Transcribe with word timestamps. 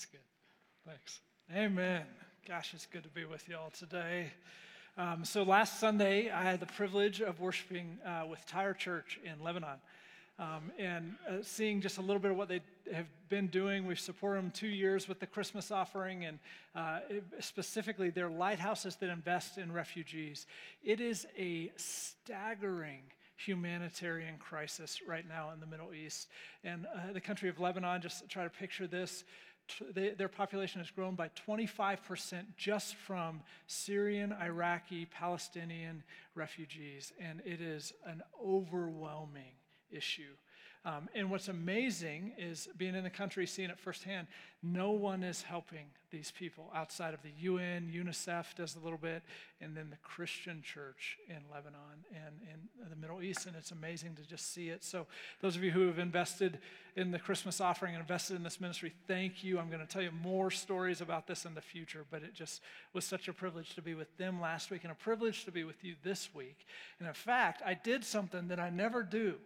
That's 0.00 0.12
good. 0.12 0.20
Thanks. 0.86 1.20
Amen. 1.54 2.04
Gosh, 2.48 2.72
it's 2.72 2.86
good 2.86 3.02
to 3.02 3.10
be 3.10 3.26
with 3.26 3.46
y'all 3.50 3.68
today. 3.68 4.32
Um, 4.96 5.26
so 5.26 5.42
last 5.42 5.78
Sunday, 5.78 6.30
I 6.30 6.42
had 6.42 6.58
the 6.58 6.64
privilege 6.64 7.20
of 7.20 7.38
worshiping 7.38 7.98
uh, 8.06 8.22
with 8.26 8.46
Tyre 8.46 8.72
Church 8.72 9.20
in 9.22 9.44
Lebanon. 9.44 9.76
Um, 10.38 10.72
and 10.78 11.16
uh, 11.28 11.42
seeing 11.42 11.82
just 11.82 11.98
a 11.98 12.00
little 12.00 12.18
bit 12.18 12.30
of 12.30 12.38
what 12.38 12.48
they 12.48 12.62
have 12.94 13.08
been 13.28 13.48
doing. 13.48 13.84
We've 13.84 14.00
supported 14.00 14.42
them 14.42 14.52
two 14.52 14.68
years 14.68 15.06
with 15.06 15.20
the 15.20 15.26
Christmas 15.26 15.70
offering 15.70 16.24
and 16.24 16.38
uh, 16.74 17.00
specifically 17.40 18.08
their 18.08 18.30
lighthouses 18.30 18.96
that 18.96 19.10
invest 19.10 19.58
in 19.58 19.70
refugees. 19.70 20.46
It 20.82 21.02
is 21.02 21.26
a 21.36 21.72
staggering 21.76 23.02
humanitarian 23.44 24.36
crisis 24.38 25.00
right 25.06 25.26
now 25.26 25.50
in 25.52 25.60
the 25.60 25.66
Middle 25.66 25.94
East. 25.94 26.28
And 26.62 26.86
uh, 26.86 27.12
the 27.12 27.20
country 27.20 27.48
of 27.48 27.58
Lebanon, 27.58 28.02
just 28.02 28.28
try 28.28 28.44
to 28.44 28.50
picture 28.50 28.86
this. 28.86 29.24
They, 29.94 30.10
their 30.10 30.28
population 30.28 30.80
has 30.80 30.90
grown 30.90 31.14
by 31.14 31.30
25% 31.46 32.44
just 32.56 32.94
from 32.96 33.42
Syrian, 33.66 34.32
Iraqi, 34.32 35.06
Palestinian 35.06 36.02
refugees. 36.34 37.12
And 37.20 37.40
it 37.44 37.60
is 37.60 37.92
an 38.06 38.22
overwhelming 38.44 39.54
issue. 39.90 40.34
Um, 40.84 41.10
and 41.14 41.30
what's 41.30 41.48
amazing 41.48 42.32
is 42.38 42.66
being 42.78 42.94
in 42.94 43.04
the 43.04 43.10
country, 43.10 43.46
seeing 43.46 43.68
it 43.68 43.78
firsthand, 43.78 44.28
no 44.62 44.92
one 44.92 45.22
is 45.22 45.42
helping 45.42 45.86
these 46.10 46.30
people 46.30 46.70
outside 46.74 47.12
of 47.12 47.22
the 47.22 47.30
UN, 47.38 47.90
UNICEF 47.94 48.54
does 48.56 48.76
a 48.76 48.78
little 48.80 48.98
bit, 48.98 49.22
and 49.60 49.76
then 49.76 49.90
the 49.90 49.96
Christian 49.96 50.62
church 50.62 51.18
in 51.28 51.36
Lebanon 51.52 52.04
and 52.14 52.34
in 52.42 52.90
the 52.90 52.96
Middle 52.96 53.22
East. 53.22 53.46
And 53.46 53.54
it's 53.56 53.70
amazing 53.72 54.14
to 54.16 54.26
just 54.26 54.52
see 54.52 54.70
it. 54.70 54.82
So, 54.82 55.06
those 55.40 55.54
of 55.54 55.62
you 55.62 55.70
who 55.70 55.86
have 55.86 55.98
invested 55.98 56.58
in 56.96 57.10
the 57.10 57.18
Christmas 57.18 57.60
offering 57.60 57.94
and 57.94 58.00
invested 58.00 58.36
in 58.36 58.42
this 58.42 58.60
ministry, 58.60 58.92
thank 59.06 59.44
you. 59.44 59.58
I'm 59.58 59.68
going 59.68 59.80
to 59.80 59.86
tell 59.86 60.02
you 60.02 60.10
more 60.22 60.50
stories 60.50 61.00
about 61.00 61.26
this 61.26 61.44
in 61.44 61.54
the 61.54 61.60
future, 61.60 62.04
but 62.10 62.22
it 62.22 62.34
just 62.34 62.62
was 62.92 63.04
such 63.04 63.28
a 63.28 63.32
privilege 63.32 63.74
to 63.74 63.82
be 63.82 63.94
with 63.94 64.14
them 64.16 64.40
last 64.40 64.70
week 64.70 64.82
and 64.82 64.92
a 64.92 64.96
privilege 64.96 65.44
to 65.44 65.52
be 65.52 65.64
with 65.64 65.84
you 65.84 65.94
this 66.02 66.34
week. 66.34 66.66
And 66.98 67.06
in 67.06 67.14
fact, 67.14 67.62
I 67.64 67.74
did 67.74 68.04
something 68.04 68.48
that 68.48 68.58
I 68.58 68.70
never 68.70 69.02
do 69.02 69.36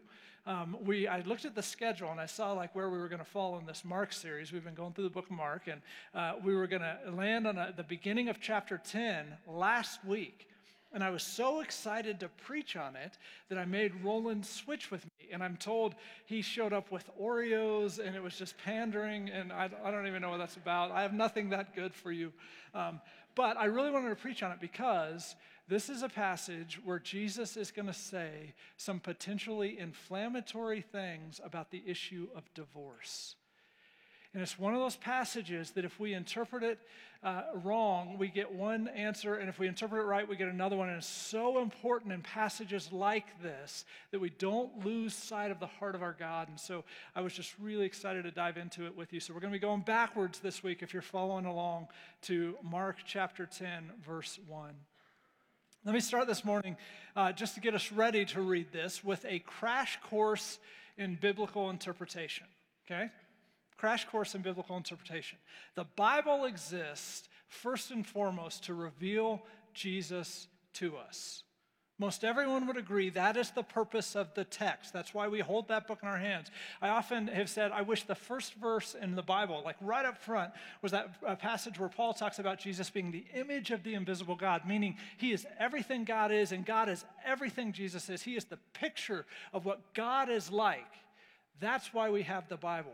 um, 0.46 0.76
we, 0.84 1.08
I 1.08 1.20
looked 1.20 1.44
at 1.44 1.54
the 1.54 1.62
schedule 1.62 2.10
and 2.10 2.20
I 2.20 2.26
saw 2.26 2.52
like 2.52 2.74
where 2.74 2.90
we 2.90 2.98
were 2.98 3.08
going 3.08 3.20
to 3.20 3.24
fall 3.24 3.58
in 3.58 3.64
this 3.64 3.84
Mark 3.84 4.12
series. 4.12 4.52
We've 4.52 4.64
been 4.64 4.74
going 4.74 4.92
through 4.92 5.04
the 5.04 5.10
book 5.10 5.26
of 5.26 5.36
Mark, 5.36 5.68
and 5.68 5.80
uh, 6.14 6.34
we 6.44 6.54
were 6.54 6.66
going 6.66 6.82
to 6.82 6.98
land 7.12 7.46
on 7.46 7.56
a, 7.56 7.72
the 7.74 7.82
beginning 7.82 8.28
of 8.28 8.40
chapter 8.40 8.78
10 8.78 9.26
last 9.46 10.04
week. 10.04 10.48
And 10.92 11.02
I 11.02 11.10
was 11.10 11.24
so 11.24 11.60
excited 11.60 12.20
to 12.20 12.28
preach 12.28 12.76
on 12.76 12.94
it 12.94 13.18
that 13.48 13.58
I 13.58 13.64
made 13.64 14.04
Roland 14.04 14.46
switch 14.46 14.92
with 14.92 15.04
me. 15.04 15.28
And 15.32 15.42
I'm 15.42 15.56
told 15.56 15.96
he 16.26 16.40
showed 16.40 16.72
up 16.72 16.92
with 16.92 17.10
Oreos 17.20 17.98
and 17.98 18.14
it 18.14 18.22
was 18.22 18.36
just 18.36 18.56
pandering. 18.58 19.28
And 19.28 19.52
I, 19.52 19.68
I 19.82 19.90
don't 19.90 20.06
even 20.06 20.22
know 20.22 20.30
what 20.30 20.38
that's 20.38 20.56
about. 20.56 20.92
I 20.92 21.02
have 21.02 21.12
nothing 21.12 21.50
that 21.50 21.74
good 21.74 21.92
for 21.92 22.12
you. 22.12 22.32
Um, 22.74 23.00
but 23.34 23.56
I 23.56 23.64
really 23.64 23.90
wanted 23.90 24.10
to 24.10 24.14
preach 24.14 24.44
on 24.44 24.52
it 24.52 24.60
because 24.60 25.34
this 25.66 25.88
is 25.88 26.02
a 26.02 26.08
passage 26.08 26.78
where 26.84 26.98
Jesus 26.98 27.56
is 27.56 27.70
going 27.70 27.86
to 27.86 27.94
say 27.94 28.54
some 28.76 29.00
potentially 29.00 29.78
inflammatory 29.78 30.82
things 30.82 31.40
about 31.42 31.70
the 31.70 31.82
issue 31.86 32.28
of 32.36 32.42
divorce. 32.54 33.36
And 34.34 34.42
it's 34.42 34.58
one 34.58 34.74
of 34.74 34.80
those 34.80 34.96
passages 34.96 35.70
that 35.70 35.84
if 35.84 36.00
we 36.00 36.12
interpret 36.12 36.64
it 36.64 36.80
uh, 37.22 37.44
wrong, 37.62 38.18
we 38.18 38.28
get 38.28 38.52
one 38.52 38.88
answer, 38.88 39.36
and 39.36 39.48
if 39.48 39.60
we 39.60 39.68
interpret 39.68 40.02
it 40.02 40.06
right, 40.06 40.28
we 40.28 40.36
get 40.36 40.48
another 40.48 40.76
one. 40.76 40.88
And 40.88 40.98
it's 40.98 41.06
so 41.06 41.62
important 41.62 42.12
in 42.12 42.20
passages 42.20 42.92
like 42.92 43.40
this 43.40 43.84
that 44.10 44.20
we 44.20 44.30
don't 44.30 44.84
lose 44.84 45.14
sight 45.14 45.52
of 45.52 45.60
the 45.60 45.68
heart 45.68 45.94
of 45.94 46.02
our 46.02 46.16
God. 46.18 46.48
And 46.48 46.58
so 46.58 46.84
I 47.14 47.20
was 47.20 47.32
just 47.32 47.54
really 47.60 47.86
excited 47.86 48.24
to 48.24 48.32
dive 48.32 48.56
into 48.56 48.86
it 48.86 48.96
with 48.96 49.12
you. 49.12 49.20
So 49.20 49.32
we're 49.32 49.40
going 49.40 49.52
to 49.52 49.58
be 49.58 49.62
going 49.62 49.82
backwards 49.82 50.40
this 50.40 50.64
week 50.64 50.82
if 50.82 50.92
you're 50.92 51.00
following 51.00 51.46
along 51.46 51.86
to 52.22 52.56
Mark 52.60 52.96
chapter 53.06 53.46
10, 53.46 53.92
verse 54.04 54.40
1. 54.48 54.74
Let 55.86 55.92
me 55.92 56.00
start 56.00 56.26
this 56.26 56.46
morning 56.46 56.78
uh, 57.14 57.32
just 57.32 57.56
to 57.56 57.60
get 57.60 57.74
us 57.74 57.92
ready 57.92 58.24
to 58.24 58.40
read 58.40 58.72
this 58.72 59.04
with 59.04 59.22
a 59.28 59.40
crash 59.40 59.98
course 60.08 60.58
in 60.96 61.18
biblical 61.20 61.68
interpretation. 61.68 62.46
Okay? 62.86 63.10
Crash 63.76 64.06
course 64.06 64.34
in 64.34 64.40
biblical 64.40 64.78
interpretation. 64.78 65.36
The 65.74 65.84
Bible 65.84 66.46
exists 66.46 67.28
first 67.48 67.90
and 67.90 68.06
foremost 68.06 68.64
to 68.64 68.72
reveal 68.72 69.42
Jesus 69.74 70.48
to 70.74 70.96
us. 70.96 71.42
Most 72.04 72.22
everyone 72.22 72.66
would 72.66 72.76
agree 72.76 73.08
that 73.08 73.34
is 73.34 73.50
the 73.52 73.62
purpose 73.62 74.14
of 74.14 74.34
the 74.34 74.44
text. 74.44 74.92
That's 74.92 75.14
why 75.14 75.26
we 75.26 75.40
hold 75.40 75.68
that 75.68 75.86
book 75.86 76.00
in 76.02 76.08
our 76.10 76.18
hands. 76.18 76.50
I 76.82 76.90
often 76.90 77.28
have 77.28 77.48
said, 77.48 77.72
I 77.72 77.80
wish 77.80 78.02
the 78.02 78.14
first 78.14 78.52
verse 78.56 78.94
in 78.94 79.14
the 79.16 79.22
Bible, 79.22 79.62
like 79.64 79.76
right 79.80 80.04
up 80.04 80.18
front, 80.18 80.52
was 80.82 80.92
that 80.92 81.08
uh, 81.26 81.34
passage 81.34 81.80
where 81.80 81.88
Paul 81.88 82.12
talks 82.12 82.38
about 82.38 82.58
Jesus 82.58 82.90
being 82.90 83.10
the 83.10 83.24
image 83.34 83.70
of 83.70 83.82
the 83.84 83.94
invisible 83.94 84.36
God, 84.36 84.68
meaning 84.68 84.98
he 85.16 85.32
is 85.32 85.46
everything 85.58 86.04
God 86.04 86.30
is 86.30 86.52
and 86.52 86.66
God 86.66 86.90
is 86.90 87.06
everything 87.24 87.72
Jesus 87.72 88.10
is. 88.10 88.20
He 88.20 88.36
is 88.36 88.44
the 88.44 88.58
picture 88.74 89.24
of 89.54 89.64
what 89.64 89.80
God 89.94 90.28
is 90.28 90.50
like. 90.50 90.92
That's 91.58 91.94
why 91.94 92.10
we 92.10 92.20
have 92.24 92.50
the 92.50 92.58
Bible. 92.58 92.92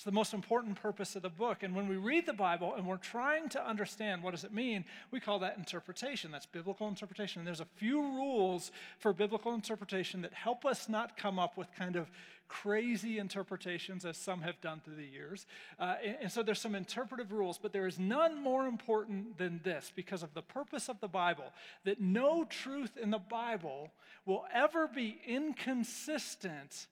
It's 0.00 0.04
the 0.06 0.12
most 0.12 0.32
important 0.32 0.80
purpose 0.80 1.14
of 1.14 1.20
the 1.20 1.28
book. 1.28 1.62
And 1.62 1.76
when 1.76 1.86
we 1.86 1.96
read 1.96 2.24
the 2.24 2.32
Bible 2.32 2.72
and 2.74 2.86
we're 2.86 2.96
trying 2.96 3.50
to 3.50 3.62
understand 3.62 4.22
what 4.22 4.30
does 4.30 4.44
it 4.44 4.50
mean, 4.54 4.86
we 5.10 5.20
call 5.20 5.40
that 5.40 5.58
interpretation. 5.58 6.30
That's 6.30 6.46
biblical 6.46 6.88
interpretation. 6.88 7.40
And 7.40 7.46
there's 7.46 7.60
a 7.60 7.66
few 7.76 8.00
rules 8.00 8.72
for 8.98 9.12
biblical 9.12 9.52
interpretation 9.52 10.22
that 10.22 10.32
help 10.32 10.64
us 10.64 10.88
not 10.88 11.18
come 11.18 11.38
up 11.38 11.58
with 11.58 11.70
kind 11.76 11.96
of 11.96 12.10
crazy 12.48 13.18
interpretations 13.18 14.06
as 14.06 14.16
some 14.16 14.40
have 14.40 14.58
done 14.62 14.80
through 14.82 14.96
the 14.96 15.04
years. 15.04 15.44
Uh, 15.78 15.96
and, 16.02 16.16
and 16.22 16.32
so 16.32 16.42
there's 16.42 16.62
some 16.62 16.74
interpretive 16.74 17.30
rules, 17.30 17.58
but 17.58 17.74
there 17.74 17.86
is 17.86 17.98
none 17.98 18.42
more 18.42 18.66
important 18.66 19.36
than 19.36 19.60
this 19.64 19.92
because 19.94 20.22
of 20.22 20.32
the 20.32 20.40
purpose 20.40 20.88
of 20.88 20.98
the 21.00 21.08
Bible, 21.08 21.52
that 21.84 22.00
no 22.00 22.44
truth 22.44 22.96
in 22.96 23.10
the 23.10 23.18
Bible 23.18 23.90
will 24.24 24.46
ever 24.50 24.88
be 24.88 25.20
inconsistent 25.26 26.86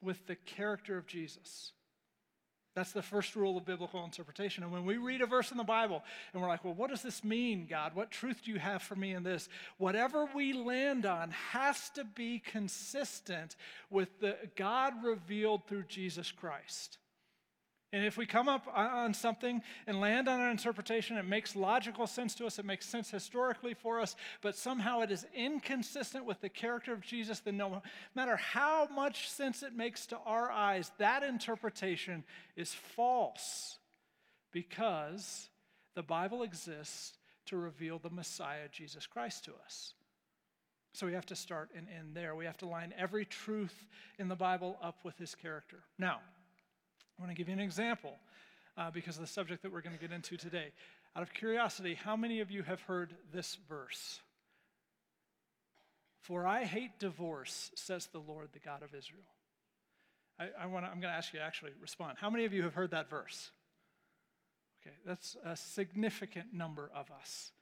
with 0.00 0.24
the 0.28 0.36
character 0.36 0.96
of 0.96 1.08
Jesus. 1.08 1.72
That's 2.74 2.92
the 2.92 3.02
first 3.02 3.36
rule 3.36 3.56
of 3.56 3.64
biblical 3.64 4.04
interpretation. 4.04 4.64
And 4.64 4.72
when 4.72 4.84
we 4.84 4.96
read 4.96 5.20
a 5.20 5.26
verse 5.26 5.52
in 5.52 5.56
the 5.56 5.64
Bible 5.64 6.02
and 6.32 6.42
we're 6.42 6.48
like, 6.48 6.64
well, 6.64 6.74
what 6.74 6.90
does 6.90 7.02
this 7.02 7.22
mean, 7.22 7.66
God? 7.70 7.94
What 7.94 8.10
truth 8.10 8.42
do 8.44 8.50
you 8.50 8.58
have 8.58 8.82
for 8.82 8.96
me 8.96 9.14
in 9.14 9.22
this? 9.22 9.48
Whatever 9.78 10.26
we 10.34 10.52
land 10.52 11.06
on 11.06 11.30
has 11.30 11.88
to 11.90 12.04
be 12.04 12.40
consistent 12.40 13.54
with 13.90 14.20
the 14.20 14.36
God 14.56 15.04
revealed 15.04 15.68
through 15.68 15.84
Jesus 15.84 16.32
Christ. 16.32 16.98
And 17.94 18.04
if 18.04 18.16
we 18.16 18.26
come 18.26 18.48
up 18.48 18.66
on 18.74 19.14
something 19.14 19.62
and 19.86 20.00
land 20.00 20.26
on 20.26 20.40
an 20.40 20.50
interpretation, 20.50 21.16
it 21.16 21.26
makes 21.26 21.54
logical 21.54 22.08
sense 22.08 22.34
to 22.34 22.46
us, 22.46 22.58
it 22.58 22.64
makes 22.64 22.86
sense 22.86 23.08
historically 23.08 23.72
for 23.72 24.00
us, 24.00 24.16
but 24.42 24.56
somehow 24.56 25.02
it 25.02 25.12
is 25.12 25.24
inconsistent 25.32 26.24
with 26.24 26.40
the 26.40 26.48
character 26.48 26.92
of 26.92 27.02
Jesus, 27.02 27.38
then 27.38 27.56
no 27.56 27.82
matter 28.16 28.34
how 28.34 28.88
much 28.92 29.30
sense 29.30 29.62
it 29.62 29.76
makes 29.76 30.06
to 30.06 30.18
our 30.26 30.50
eyes, 30.50 30.90
that 30.98 31.22
interpretation 31.22 32.24
is 32.56 32.74
false 32.74 33.78
because 34.50 35.48
the 35.94 36.02
Bible 36.02 36.42
exists 36.42 37.16
to 37.46 37.56
reveal 37.56 38.00
the 38.00 38.10
Messiah, 38.10 38.66
Jesus 38.72 39.06
Christ, 39.06 39.44
to 39.44 39.52
us. 39.64 39.94
So 40.94 41.06
we 41.06 41.12
have 41.12 41.26
to 41.26 41.36
start 41.36 41.70
and 41.76 41.86
end 41.96 42.16
there. 42.16 42.34
We 42.34 42.46
have 42.46 42.58
to 42.58 42.66
line 42.66 42.92
every 42.98 43.24
truth 43.24 43.86
in 44.18 44.26
the 44.26 44.34
Bible 44.34 44.78
up 44.82 44.98
with 45.04 45.16
his 45.16 45.36
character. 45.36 45.84
Now, 45.96 46.18
I 47.18 47.22
want 47.22 47.30
to 47.30 47.36
give 47.36 47.48
you 47.48 47.54
an 47.54 47.60
example 47.60 48.14
uh, 48.76 48.90
because 48.90 49.16
of 49.16 49.22
the 49.22 49.28
subject 49.28 49.62
that 49.62 49.72
we're 49.72 49.82
going 49.82 49.96
to 49.96 50.00
get 50.00 50.12
into 50.12 50.36
today. 50.36 50.72
Out 51.16 51.22
of 51.22 51.32
curiosity, 51.32 51.94
how 51.94 52.16
many 52.16 52.40
of 52.40 52.50
you 52.50 52.62
have 52.64 52.80
heard 52.82 53.14
this 53.32 53.56
verse? 53.68 54.20
For 56.22 56.46
I 56.46 56.64
hate 56.64 56.98
divorce, 56.98 57.70
says 57.76 58.08
the 58.12 58.18
Lord, 58.18 58.48
the 58.52 58.58
God 58.58 58.82
of 58.82 58.94
Israel. 58.94 59.22
I, 60.40 60.48
I 60.62 60.66
wanna, 60.66 60.86
I'm 60.86 61.00
going 61.00 61.12
to 61.12 61.16
ask 61.16 61.32
you 61.32 61.38
to 61.38 61.44
actually 61.44 61.72
respond. 61.80 62.18
How 62.18 62.30
many 62.30 62.46
of 62.46 62.52
you 62.52 62.62
have 62.62 62.74
heard 62.74 62.90
that 62.90 63.08
verse? 63.08 63.50
Okay, 64.82 64.96
that's 65.06 65.36
a 65.44 65.56
significant 65.56 66.52
number 66.52 66.90
of 66.94 67.10
us. 67.10 67.52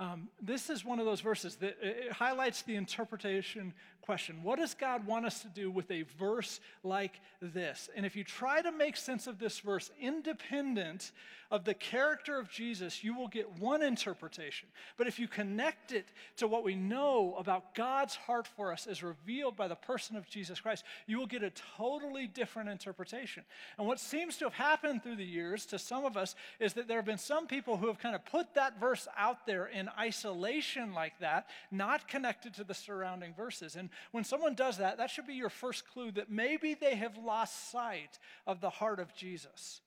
Um, 0.00 0.28
this 0.40 0.70
is 0.70 0.84
one 0.84 1.00
of 1.00 1.06
those 1.06 1.20
verses 1.20 1.56
that 1.56 1.76
it 1.82 2.12
highlights 2.12 2.62
the 2.62 2.76
interpretation 2.76 3.74
question. 4.08 4.42
What 4.42 4.58
does 4.58 4.74
God 4.74 5.06
want 5.06 5.26
us 5.26 5.42
to 5.42 5.48
do 5.48 5.70
with 5.70 5.90
a 5.90 6.04
verse 6.18 6.60
like 6.82 7.20
this? 7.42 7.90
And 7.94 8.06
if 8.06 8.16
you 8.16 8.24
try 8.24 8.62
to 8.62 8.72
make 8.72 8.96
sense 8.96 9.26
of 9.26 9.38
this 9.38 9.58
verse 9.58 9.90
independent 10.00 11.10
of 11.50 11.64
the 11.64 11.74
character 11.74 12.38
of 12.38 12.50
Jesus, 12.50 13.02
you 13.02 13.14
will 13.14 13.28
get 13.28 13.58
one 13.58 13.82
interpretation. 13.82 14.68
But 14.96 15.08
if 15.08 15.18
you 15.18 15.28
connect 15.28 15.92
it 15.92 16.06
to 16.36 16.46
what 16.46 16.62
we 16.62 16.74
know 16.74 17.34
about 17.38 17.74
God's 17.74 18.14
heart 18.14 18.46
for 18.46 18.72
us 18.72 18.86
as 18.86 19.02
revealed 19.02 19.56
by 19.56 19.68
the 19.68 19.74
person 19.74 20.16
of 20.16 20.28
Jesus 20.28 20.60
Christ, 20.60 20.84
you 21.06 21.18
will 21.18 21.26
get 21.26 21.42
a 21.42 21.52
totally 21.76 22.26
different 22.26 22.68
interpretation. 22.68 23.44
And 23.78 23.86
what 23.86 23.98
seems 23.98 24.36
to 24.38 24.44
have 24.44 24.54
happened 24.54 25.02
through 25.02 25.16
the 25.16 25.24
years 25.24 25.66
to 25.66 25.78
some 25.78 26.04
of 26.04 26.16
us 26.16 26.34
is 26.60 26.74
that 26.74 26.86
there 26.86 26.98
have 26.98 27.06
been 27.06 27.18
some 27.18 27.46
people 27.46 27.76
who 27.76 27.86
have 27.86 27.98
kind 27.98 28.14
of 28.14 28.24
put 28.26 28.54
that 28.54 28.78
verse 28.78 29.08
out 29.16 29.46
there 29.46 29.66
in 29.66 29.87
isolation 29.98 30.92
like 30.92 31.18
that, 31.20 31.48
not 31.70 32.08
connected 32.08 32.54
to 32.54 32.64
the 32.64 32.74
surrounding 32.74 33.34
verses. 33.34 33.76
And 33.76 33.90
when 34.12 34.24
someone 34.24 34.54
does 34.54 34.78
that, 34.78 34.98
that 34.98 35.10
should 35.10 35.26
be 35.26 35.34
your 35.34 35.50
first 35.50 35.88
clue 35.88 36.10
that 36.12 36.30
maybe 36.30 36.74
they 36.74 36.96
have 36.96 37.16
lost 37.16 37.70
sight 37.70 38.18
of 38.46 38.60
the 38.60 38.70
heart 38.70 39.00
of 39.00 39.14
Jesus. 39.14 39.80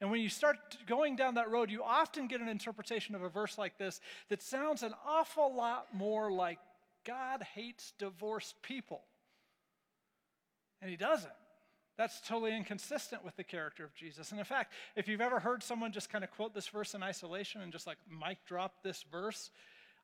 And 0.00 0.10
when 0.10 0.20
you 0.20 0.28
start 0.28 0.58
going 0.86 1.16
down 1.16 1.34
that 1.34 1.50
road, 1.50 1.70
you 1.70 1.82
often 1.82 2.26
get 2.26 2.40
an 2.40 2.48
interpretation 2.48 3.14
of 3.14 3.22
a 3.22 3.28
verse 3.28 3.56
like 3.56 3.78
this 3.78 4.00
that 4.28 4.42
sounds 4.42 4.82
an 4.82 4.92
awful 5.06 5.54
lot 5.54 5.94
more 5.94 6.30
like 6.30 6.58
God 7.04 7.42
hates 7.54 7.92
divorced 7.98 8.60
people. 8.62 9.02
And 10.82 10.90
he 10.90 10.96
doesn't. 10.96 11.32
That's 11.96 12.20
totally 12.26 12.56
inconsistent 12.56 13.24
with 13.24 13.36
the 13.36 13.44
character 13.44 13.84
of 13.84 13.94
Jesus. 13.94 14.30
And 14.30 14.40
in 14.40 14.44
fact, 14.44 14.72
if 14.96 15.06
you've 15.06 15.20
ever 15.20 15.38
heard 15.38 15.62
someone 15.62 15.92
just 15.92 16.10
kind 16.10 16.24
of 16.24 16.30
quote 16.30 16.54
this 16.54 16.68
verse 16.68 16.94
in 16.94 17.02
isolation 17.02 17.60
and 17.60 17.72
just 17.72 17.86
like 17.86 17.98
mic 18.10 18.38
drop 18.46 18.82
this 18.82 19.04
verse, 19.10 19.50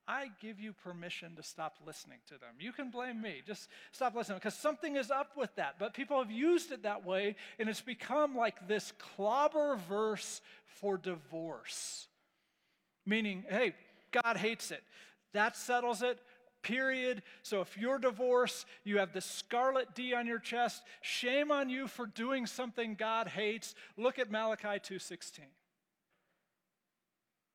I 0.07 0.31
give 0.41 0.59
you 0.59 0.73
permission 0.73 1.37
to 1.37 1.43
stop 1.43 1.77
listening 1.87 2.19
to 2.29 2.35
them. 2.35 2.55
You 2.59 2.73
can 2.73 2.91
blame 2.91 3.21
me. 3.21 3.43
Just 3.47 3.69
stop 3.93 4.15
listening 4.15 4.39
because 4.39 4.55
something 4.55 4.97
is 4.97 5.11
up 5.11 5.37
with 5.37 5.55
that. 5.57 5.77
But 5.79 5.95
people 5.95 6.19
have 6.19 6.31
used 6.31 6.73
it 6.73 6.83
that 6.85 7.05
way, 7.05 7.37
and 7.59 7.69
it's 7.69 7.81
become 7.81 8.37
like 8.37 8.67
this 8.67 8.93
clobber 8.99 9.77
verse 9.89 10.41
for 10.81 10.97
divorce. 10.97 12.09
Meaning, 13.07 13.45
hey, 13.49 13.75
God 14.11 14.37
hates 14.37 14.71
it. 14.71 14.83
That 15.33 15.57
settles 15.57 16.03
it 16.03 16.19
period. 16.63 17.23
So 17.43 17.61
if 17.61 17.77
you're 17.77 17.99
divorced, 17.99 18.67
you 18.85 18.99
have 18.99 19.13
the 19.13 19.21
scarlet 19.21 19.95
D 19.95 20.15
on 20.15 20.27
your 20.27 20.39
chest. 20.39 20.83
Shame 21.01 21.51
on 21.51 21.69
you 21.69 21.89
for 21.89 22.07
doing 22.07 22.47
something 22.47 22.95
God 22.95 23.29
hates. 23.29 23.75
Look 23.97 24.19
at 24.19 24.31
Malachi 24.31 24.79
2:16. 24.79 25.47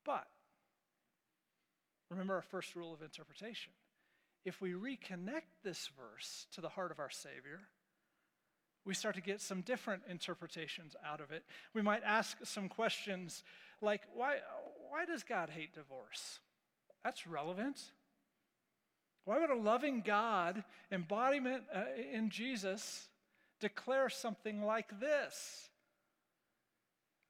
But 0.03 0.27
remember 2.09 2.35
our 2.35 2.41
first 2.41 2.75
rule 2.75 2.93
of 2.93 3.01
interpretation. 3.01 3.73
If 4.45 4.61
we 4.61 4.73
reconnect 4.73 5.63
this 5.63 5.87
verse 5.87 6.45
to 6.51 6.61
the 6.61 6.69
heart 6.69 6.91
of 6.91 6.99
our 6.99 7.09
Savior, 7.09 7.61
we 8.85 8.93
start 8.93 9.15
to 9.15 9.21
get 9.21 9.41
some 9.41 9.61
different 9.61 10.03
interpretations 10.07 10.95
out 11.03 11.19
of 11.19 11.31
it. 11.31 11.43
We 11.73 11.81
might 11.81 12.03
ask 12.03 12.37
some 12.43 12.69
questions 12.69 13.43
like, 13.81 14.01
why, 14.13 14.35
why 14.89 15.05
does 15.05 15.23
God 15.23 15.49
hate 15.49 15.73
divorce? 15.73 16.39
That's 17.03 17.25
relevant. 17.25 17.81
Why 19.25 19.39
would 19.39 19.49
a 19.49 19.55
loving 19.55 20.01
God, 20.01 20.63
embodiment 20.91 21.63
uh, 21.73 21.83
in 22.13 22.29
Jesus, 22.29 23.09
declare 23.59 24.09
something 24.09 24.63
like 24.63 24.99
this? 24.99 25.69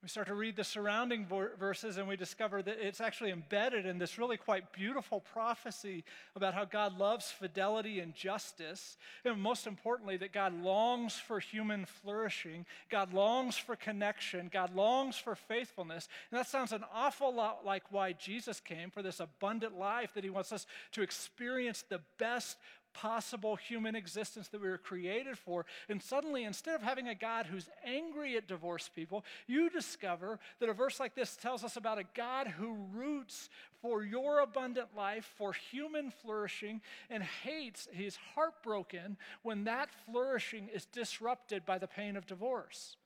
We 0.06 0.10
start 0.10 0.28
to 0.28 0.36
read 0.36 0.56
the 0.56 0.64
surrounding 0.64 1.26
verses 1.26 1.98
and 1.98 2.08
we 2.08 2.16
discover 2.16 2.62
that 2.62 2.78
it's 2.80 3.02
actually 3.02 3.32
embedded 3.32 3.88
in 3.88 3.98
this 3.98 4.20
really 4.20 4.38
quite 4.38 4.72
beautiful 4.72 5.20
prophecy 5.20 6.04
about 6.36 6.54
how 6.54 6.64
God 6.64 7.00
loves 7.00 7.32
fidelity 7.32 8.00
and 8.00 8.14
justice. 8.14 8.98
And 9.24 9.42
most 9.42 9.66
importantly, 9.66 10.16
that 10.18 10.32
God 10.32 10.54
longs 10.62 11.16
for 11.16 11.40
human 11.40 11.88
flourishing. 11.88 12.68
God 12.92 13.16
longs 13.16 13.58
for 13.58 13.76
connection. 13.76 14.52
God 14.54 14.76
longs 14.76 15.16
for 15.16 15.34
faithfulness. 15.34 16.08
And 16.30 16.40
that 16.40 16.46
sounds 16.46 16.72
an 16.72 16.84
awful 16.94 17.34
lot 17.34 17.66
like 17.66 17.92
why 17.92 18.14
Jesus 18.14 18.60
came 18.60 18.92
for 18.92 19.02
this 19.02 19.20
abundant 19.20 19.76
life, 19.76 20.12
that 20.14 20.24
he 20.24 20.30
wants 20.30 20.52
us 20.52 20.68
to 20.92 21.02
experience 21.02 21.84
the 21.90 22.02
best 22.20 22.58
possible 22.96 23.56
human 23.56 23.96
existence 23.96 24.48
that 24.48 24.62
we 24.62 24.70
were 24.70 24.78
created 24.78 25.38
for. 25.38 25.66
And 25.90 26.02
suddenly, 26.02 26.44
instead 26.44 26.76
of 26.76 26.82
having 26.82 27.08
a 27.08 27.16
God 27.16 27.46
who's 27.46 27.70
angry 27.86 28.38
at 28.38 28.48
divorced 28.48 28.96
people, 28.96 29.24
you 29.46 29.70
discover 29.70 30.40
that 30.60 30.70
a 30.70 30.74
verse 30.74 31.00
like 31.00 31.14
this 31.14 31.36
tells 31.36 31.64
us 31.64 31.78
about 31.78 32.00
a 32.00 32.06
God 32.16 32.48
who 32.48 32.74
roots 32.94 33.50
for 33.82 34.04
your 34.04 34.40
abundant 34.40 34.96
life, 34.96 35.32
for 35.38 35.54
human 35.54 36.10
flourishing, 36.10 36.82
and 37.10 37.22
hates, 37.22 37.88
he's 37.92 38.18
heartbroken 38.34 39.18
when 39.44 39.66
that 39.66 39.90
flourishing 40.06 40.70
is 40.74 40.86
disrupted 40.86 41.66
by 41.66 41.78
the 41.78 41.88
pain 41.88 42.16
of 42.16 42.26
divorce. 42.26 42.98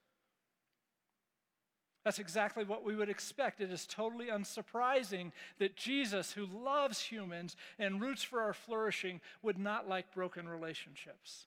That's 2.04 2.18
exactly 2.18 2.64
what 2.64 2.82
we 2.82 2.96
would 2.96 3.10
expect. 3.10 3.60
It 3.60 3.70
is 3.70 3.86
totally 3.86 4.26
unsurprising 4.26 5.32
that 5.58 5.76
Jesus, 5.76 6.32
who 6.32 6.46
loves 6.46 7.00
humans 7.02 7.56
and 7.78 8.00
roots 8.00 8.22
for 8.22 8.40
our 8.40 8.54
flourishing, 8.54 9.20
would 9.42 9.58
not 9.58 9.88
like 9.88 10.14
broken 10.14 10.48
relationships. 10.48 11.46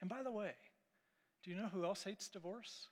And 0.00 0.10
by 0.10 0.22
the 0.22 0.30
way, 0.30 0.52
do 1.42 1.50
you 1.50 1.56
know 1.56 1.70
who 1.72 1.84
else 1.84 2.04
hates 2.04 2.28
divorce? 2.28 2.88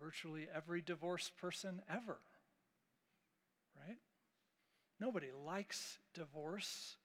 Virtually 0.00 0.48
every 0.54 0.80
divorced 0.80 1.36
person 1.36 1.82
ever, 1.90 2.18
right? 3.86 3.98
Nobody 4.98 5.28
likes 5.46 5.98
divorce. 6.14 6.96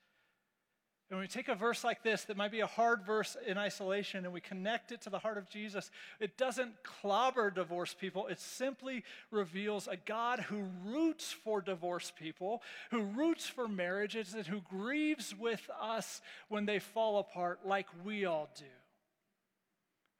And 1.09 1.17
when 1.17 1.23
we 1.23 1.29
take 1.29 1.47
a 1.47 1.55
verse 1.55 1.85
like 1.85 2.03
this 2.03 2.25
that 2.25 2.35
might 2.35 2.51
be 2.51 2.59
a 2.59 2.67
hard 2.67 3.05
verse 3.05 3.37
in 3.45 3.57
isolation 3.57 4.25
and 4.25 4.33
we 4.33 4.41
connect 4.41 4.91
it 4.91 5.01
to 5.01 5.09
the 5.09 5.19
heart 5.19 5.37
of 5.37 5.49
Jesus, 5.49 5.89
it 6.19 6.37
doesn't 6.37 6.83
clobber 6.83 7.49
divorced 7.49 7.97
people. 7.97 8.27
It 8.27 8.41
simply 8.41 9.05
reveals 9.31 9.87
a 9.87 9.95
God 9.95 10.41
who 10.41 10.67
roots 10.83 11.31
for 11.31 11.61
divorced 11.61 12.17
people, 12.17 12.61
who 12.91 13.03
roots 13.03 13.47
for 13.47 13.69
marriages, 13.69 14.33
and 14.33 14.45
who 14.45 14.59
grieves 14.59 15.33
with 15.33 15.69
us 15.81 16.21
when 16.49 16.65
they 16.65 16.79
fall 16.79 17.19
apart 17.19 17.61
like 17.65 17.87
we 18.03 18.25
all 18.25 18.49
do. 18.57 18.65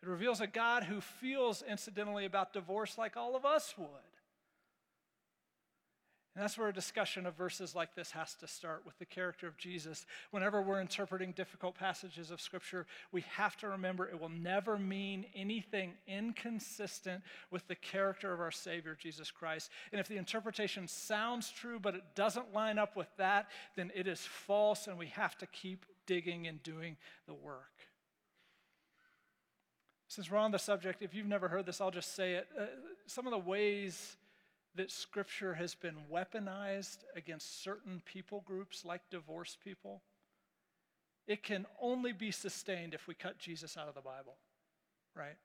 It 0.02 0.08
reveals 0.08 0.40
a 0.40 0.48
God 0.48 0.84
who 0.84 1.02
feels 1.02 1.64
incidentally 1.68 2.24
about 2.24 2.54
divorce 2.54 2.98
like 2.98 3.18
all 3.18 3.36
of 3.36 3.46
us 3.46 3.74
would. 3.78 4.17
And 6.38 6.44
that's 6.44 6.56
where 6.56 6.68
a 6.68 6.74
discussion 6.74 7.26
of 7.26 7.36
verses 7.36 7.74
like 7.74 7.96
this 7.96 8.12
has 8.12 8.36
to 8.36 8.48
start 8.48 8.84
with 8.86 9.00
the 9.00 9.08
character 9.08 9.48
of 9.48 9.58
Jesus. 9.58 10.06
Whenever 10.30 10.62
we're 10.62 10.82
interpreting 10.82 11.32
difficult 11.32 11.74
passages 11.74 12.30
of 12.30 12.40
Scripture, 12.40 12.86
we 13.12 13.22
have 13.22 13.58
to 13.58 13.68
remember 13.70 14.08
it 14.08 14.22
will 14.22 14.30
never 14.30 14.78
mean 14.78 15.26
anything 15.34 15.94
inconsistent 16.06 17.24
with 17.50 17.68
the 17.68 17.74
character 17.74 18.32
of 18.32 18.40
our 18.40 18.52
Savior, 18.52 18.96
Jesus 19.02 19.32
Christ. 19.32 19.72
And 19.92 20.00
if 20.00 20.08
the 20.08 20.18
interpretation 20.18 20.88
sounds 20.88 21.50
true, 21.50 21.80
but 21.80 21.96
it 21.96 22.04
doesn't 22.14 22.54
line 22.54 22.78
up 22.78 22.96
with 22.96 23.10
that, 23.18 23.48
then 23.76 23.92
it 23.96 24.08
is 24.08 24.20
false, 24.20 24.86
and 24.86 24.96
we 24.96 25.08
have 25.08 25.40
to 25.40 25.48
keep 25.48 25.88
digging 26.06 26.46
and 26.46 26.62
doing 26.62 26.98
the 27.26 27.34
work. 27.34 27.74
Since 30.08 30.30
we're 30.30 30.38
on 30.38 30.52
the 30.52 30.60
subject, 30.60 31.02
if 31.02 31.16
you've 31.16 31.26
never 31.26 31.48
heard 31.48 31.66
this, 31.66 31.82
I'll 31.82 31.90
just 31.90 32.14
say 32.16 32.36
it. 32.36 32.48
Uh, 32.56 32.66
some 33.08 33.26
of 33.26 33.32
the 33.32 33.40
ways 33.40 34.18
that 34.78 34.92
Scripture 34.92 35.56
has 35.56 35.76
been 35.76 35.96
weaponized 36.12 37.00
against 37.16 37.64
certain 37.64 38.02
people 38.06 38.44
groups 38.46 38.86
like 38.86 39.02
divorced 39.10 39.60
people, 39.64 40.02
it 41.28 41.44
can 41.44 41.66
only 41.82 42.14
be 42.14 42.32
sustained 42.32 42.94
if 42.94 43.08
we 43.08 43.14
cut 43.14 43.38
Jesus 43.38 43.76
out 43.76 43.90
of 43.90 43.96
the 43.96 44.02
Bible, 44.02 44.36
right? 45.16 45.36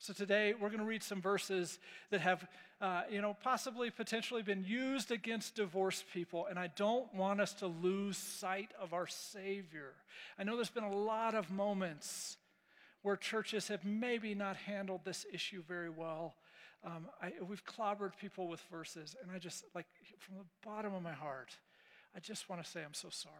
So 0.00 0.12
today 0.12 0.54
we're 0.54 0.68
going 0.68 0.80
to 0.80 0.86
read 0.86 1.02
some 1.02 1.20
verses 1.20 1.78
that 2.10 2.20
have, 2.20 2.46
uh, 2.80 3.02
you 3.10 3.20
know, 3.20 3.36
possibly 3.42 3.90
potentially 3.90 4.42
been 4.42 4.64
used 4.64 5.10
against 5.10 5.56
divorced 5.56 6.04
people, 6.12 6.46
and 6.46 6.58
I 6.58 6.68
don't 6.68 7.12
want 7.14 7.40
us 7.40 7.52
to 7.54 7.66
lose 7.66 8.16
sight 8.16 8.70
of 8.80 8.92
our 8.92 9.06
Savior. 9.06 9.94
I 10.38 10.44
know 10.44 10.54
there's 10.54 10.70
been 10.70 10.84
a 10.84 10.96
lot 10.96 11.34
of 11.34 11.50
moments 11.50 12.36
where 13.02 13.16
churches 13.16 13.68
have 13.68 13.84
maybe 13.84 14.34
not 14.34 14.56
handled 14.56 15.00
this 15.04 15.26
issue 15.32 15.62
very 15.66 15.90
well. 15.90 16.34
Um, 16.84 17.08
I, 17.20 17.32
we've 17.48 17.64
clobbered 17.64 18.16
people 18.20 18.48
with 18.48 18.60
verses, 18.70 19.16
and 19.22 19.32
I 19.32 19.38
just, 19.38 19.64
like, 19.74 19.86
from 20.18 20.36
the 20.36 20.44
bottom 20.64 20.94
of 20.94 21.02
my 21.02 21.12
heart, 21.12 21.56
I 22.14 22.20
just 22.20 22.48
want 22.48 22.62
to 22.62 22.70
say 22.70 22.82
I'm 22.84 22.94
so 22.94 23.08
sorry. 23.10 23.34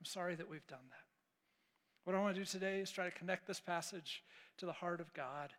I'm 0.00 0.04
sorry 0.04 0.34
that 0.34 0.50
we've 0.50 0.66
done 0.66 0.78
that. 0.90 1.04
What 2.04 2.16
I 2.16 2.20
want 2.20 2.34
to 2.34 2.40
do 2.40 2.44
today 2.44 2.80
is 2.80 2.90
try 2.90 3.04
to 3.04 3.10
connect 3.10 3.46
this 3.46 3.60
passage 3.60 4.22
to 4.58 4.66
the 4.66 4.72
heart 4.72 5.00
of 5.00 5.12
God, 5.14 5.52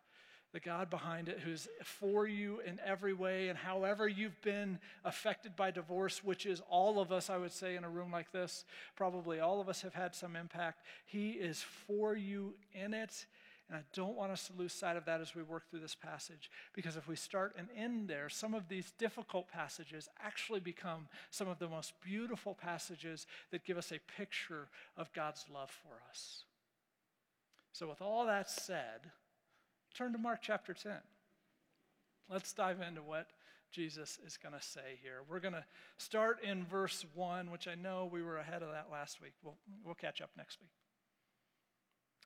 the 0.52 0.60
God 0.60 0.90
behind 0.90 1.30
it 1.30 1.40
who's 1.40 1.68
for 1.82 2.26
you 2.26 2.60
in 2.66 2.78
every 2.84 3.14
way, 3.14 3.48
and 3.48 3.58
however 3.58 4.06
you've 4.06 4.40
been 4.42 4.78
affected 5.02 5.56
by 5.56 5.70
divorce, 5.70 6.22
which 6.22 6.44
is 6.44 6.60
all 6.68 7.00
of 7.00 7.10
us, 7.10 7.30
I 7.30 7.38
would 7.38 7.52
say, 7.52 7.76
in 7.76 7.84
a 7.84 7.88
room 7.88 8.12
like 8.12 8.32
this, 8.32 8.66
probably 8.94 9.40
all 9.40 9.60
of 9.60 9.68
us 9.70 9.80
have 9.82 9.94
had 9.94 10.14
some 10.14 10.36
impact. 10.36 10.82
He 11.06 11.30
is 11.30 11.62
for 11.86 12.14
you 12.14 12.54
in 12.74 12.92
it, 12.92 13.24
and 13.68 13.78
I 13.78 13.84
don't 13.94 14.16
want 14.16 14.32
us 14.32 14.46
to 14.48 14.52
lose 14.52 14.72
sight 14.72 14.96
of 14.96 15.04
that 15.06 15.20
as 15.20 15.34
we 15.34 15.42
work 15.42 15.70
through 15.70 15.80
this 15.80 15.94
passage, 15.94 16.50
because 16.74 16.96
if 16.96 17.08
we 17.08 17.16
start 17.16 17.54
and 17.56 17.68
end 17.76 18.08
there, 18.08 18.28
some 18.28 18.54
of 18.54 18.68
these 18.68 18.92
difficult 18.98 19.48
passages 19.48 20.08
actually 20.22 20.60
become 20.60 21.08
some 21.30 21.48
of 21.48 21.58
the 21.58 21.68
most 21.68 21.94
beautiful 22.04 22.54
passages 22.54 23.26
that 23.50 23.64
give 23.64 23.78
us 23.78 23.92
a 23.92 24.00
picture 24.16 24.68
of 24.96 25.12
God's 25.12 25.46
love 25.52 25.70
for 25.70 25.94
us. 26.10 26.44
So, 27.72 27.88
with 27.88 28.02
all 28.02 28.26
that 28.26 28.50
said, 28.50 29.10
turn 29.94 30.12
to 30.12 30.18
Mark 30.18 30.40
chapter 30.42 30.74
10. 30.74 30.92
Let's 32.28 32.52
dive 32.52 32.80
into 32.80 33.02
what 33.02 33.28
Jesus 33.70 34.18
is 34.26 34.36
going 34.36 34.54
to 34.54 34.62
say 34.62 34.98
here. 35.02 35.20
We're 35.28 35.40
going 35.40 35.54
to 35.54 35.64
start 35.96 36.42
in 36.44 36.64
verse 36.66 37.06
1, 37.14 37.50
which 37.50 37.66
I 37.66 37.74
know 37.74 38.08
we 38.12 38.22
were 38.22 38.36
ahead 38.36 38.62
of 38.62 38.68
that 38.70 38.88
last 38.92 39.22
week. 39.22 39.32
We'll, 39.42 39.56
we'll 39.84 39.94
catch 39.94 40.20
up 40.20 40.30
next 40.36 40.60
week. 40.60 40.70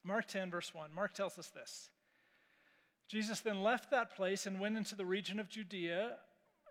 Mark 0.06 0.28
10, 0.28 0.50
verse 0.50 0.72
1. 0.72 0.94
Mark 0.94 1.14
tells 1.14 1.38
us 1.38 1.48
this 1.48 1.90
Jesus 3.08 3.40
then 3.40 3.62
left 3.62 3.90
that 3.90 4.14
place 4.14 4.46
and 4.46 4.60
went 4.60 4.76
into 4.76 4.94
the 4.94 5.06
region 5.06 5.40
of 5.40 5.48
Judea 5.48 6.16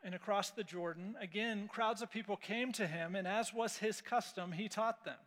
and 0.04 0.16
across 0.16 0.52
the 0.52 0.64
Jordan. 0.64 1.16
Again, 1.20 1.68
crowds 1.68 2.02
of 2.02 2.12
people 2.12 2.38
came 2.38 2.72
to 2.74 2.88
him, 2.88 3.16
and 3.16 3.28
as 3.28 3.54
was 3.54 3.78
his 3.78 4.02
custom, 4.02 4.52
he 4.54 4.70
taught 4.70 5.04
them. 5.04 5.18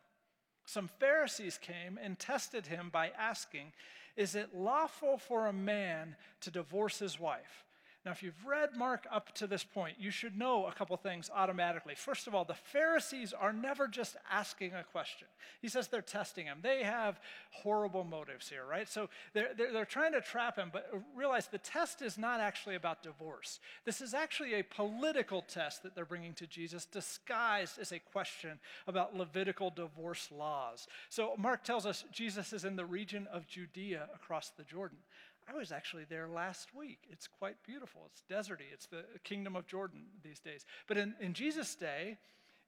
some 0.65 0.88
Pharisees 1.00 1.59
came 1.59 1.99
and 2.00 2.19
tested 2.19 2.67
him 2.67 2.91
by 2.91 3.11
asking, 3.19 3.73
Is 4.17 4.35
it 4.35 4.55
lawful 4.55 5.19
for 5.19 5.47
a 5.47 5.53
man 5.53 6.17
to 6.41 6.50
divorce 6.50 6.99
his 6.99 7.19
wife? 7.19 7.65
Now, 8.09 8.12
if 8.12 8.23
you've 8.23 8.47
read 8.47 8.75
Mark 8.75 9.07
up 9.12 9.35
to 9.35 9.47
this 9.47 9.65
point, 9.65 9.97
you 10.00 10.11
should 10.11 10.35
know 10.35 10.65
a 10.65 10.73
couple 10.73 10.97
things 10.97 11.31
automatically. 11.31 11.95
First 11.95 12.27
of 12.27 12.35
all, 12.35 12.43
the 12.43 12.55
Pharisees 12.55 13.35
are 13.35 13.53
never 13.53 13.87
just 13.87 14.17
asking 14.33 14.73
a 14.73 14.83
question. 14.83 15.29
He 15.61 15.69
says 15.69 15.88
they're 15.88 16.00
testing 16.00 16.47
him. 16.47 16.61
They 16.62 16.85
have 16.85 17.21
horrible 17.50 18.05
motives 18.05 18.49
here, 18.49 18.65
right? 18.65 18.88
So 18.88 19.11
they're, 19.35 19.50
they're, 19.55 19.75
they're 19.75 19.85
trying 19.85 20.12
to 20.12 20.23
trap 20.23 20.57
him, 20.57 20.71
but 20.73 20.91
realize 21.15 21.49
the 21.49 21.59
test 21.59 22.00
is 22.00 22.17
not 22.17 22.41
actually 22.41 22.77
about 22.77 23.03
divorce. 23.03 23.61
This 23.85 24.00
is 24.00 24.15
actually 24.15 24.55
a 24.55 24.62
political 24.65 25.43
test 25.43 25.83
that 25.83 25.95
they're 25.95 26.07
bringing 26.07 26.33
to 26.37 26.47
Jesus, 26.47 26.87
disguised 26.87 27.79
as 27.79 27.93
a 27.93 27.99
question 27.99 28.59
about 28.87 29.19
Levitical 29.19 29.69
divorce 29.69 30.31
laws. 30.35 30.88
So 31.11 31.35
Mark 31.37 31.62
tells 31.62 31.85
us 31.85 32.05
Jesus 32.11 32.55
is 32.55 32.65
in 32.65 32.75
the 32.75 32.87
region 32.87 33.29
of 33.31 33.47
Judea 33.47 34.09
across 34.15 34.49
the 34.49 34.65
Jordan. 34.65 34.97
I 35.49 35.57
was 35.57 35.73
actually 35.73 36.05
there 36.05 36.28
last 36.28 36.75
week. 36.75 36.99
It's 37.11 37.26
quite 37.26 37.57
beautiful. 37.64 38.02
It's 38.07 38.23
deserty. 38.31 38.67
It's 38.73 38.87
the 38.87 39.05
kingdom 39.25 39.57
of 39.57 39.67
Jordan 39.67 40.02
these 40.23 40.40
days. 40.40 40.67
But 40.87 40.99
in, 40.99 41.14
in 41.21 41.33
Jesus' 41.33 41.75
day, 41.75 42.19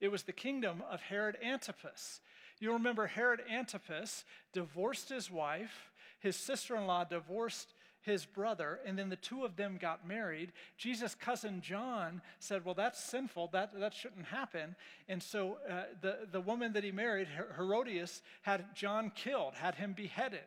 it 0.01 0.11
was 0.11 0.23
the 0.23 0.33
kingdom 0.33 0.83
of 0.91 1.03
Herod 1.03 1.37
Antipas. 1.45 2.21
You'll 2.59 2.75
remember 2.75 3.07
Herod 3.07 3.43
Antipas 3.51 4.25
divorced 4.53 5.11
his 5.11 5.31
wife, 5.31 5.91
his 6.21 6.37
sister 6.37 6.75
in 6.77 6.87
law 6.87 7.05
divorced 7.05 7.75
his 8.03 8.25
brother, 8.25 8.81
and 8.87 8.99
then 8.99 9.11
the 9.11 9.17
two 9.17 9.45
of 9.45 9.57
them 9.57 9.79
got 9.79 10.09
married. 10.09 10.53
Jesus' 10.79 11.15
cousin 11.15 11.61
John 11.61 12.23
said, 12.39 12.65
Well, 12.65 12.75
that's 12.75 13.03
sinful. 13.03 13.51
That, 13.53 13.79
that 13.79 13.93
shouldn't 13.93 14.27
happen. 14.27 14.75
And 15.09 15.23
so 15.23 15.59
uh, 15.69 15.83
the, 16.01 16.21
the 16.33 16.41
woman 16.41 16.73
that 16.73 16.85
he 16.85 16.93
married, 16.93 17.29
Herodias, 17.57 18.23
had 18.43 18.75
John 18.75 19.13
killed, 19.15 19.55
had 19.55 19.75
him 19.75 19.93
beheaded. 19.93 20.41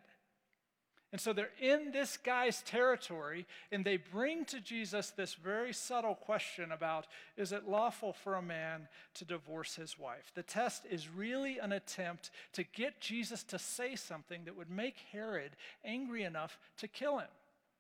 And 1.14 1.22
so 1.22 1.32
they're 1.32 1.52
in 1.62 1.92
this 1.92 2.18
guy's 2.18 2.64
territory, 2.64 3.46
and 3.72 3.86
they 3.86 3.98
bring 3.98 4.46
to 4.46 4.60
Jesus 4.60 5.12
this 5.12 5.36
very 5.36 5.72
subtle 5.72 6.16
question 6.16 6.72
about 6.72 7.06
is 7.38 7.52
it 7.52 7.70
lawful 7.70 8.14
for 8.14 8.34
a 8.34 8.42
man 8.42 8.88
to 9.14 9.24
divorce 9.24 9.76
his 9.76 10.00
wife? 10.00 10.32
The 10.34 10.42
test 10.42 10.88
is 10.90 11.08
really 11.08 11.60
an 11.60 11.72
attempt 11.72 12.32
to 12.54 12.64
get 12.64 13.00
Jesus 13.00 13.44
to 13.44 13.60
say 13.60 13.96
something 13.96 14.46
that 14.46 14.58
would 14.58 14.72
make 14.72 15.06
Herod 15.12 15.52
angry 15.86 16.24
enough 16.24 16.58
to 16.78 16.88
kill 16.88 17.20
him. 17.20 17.30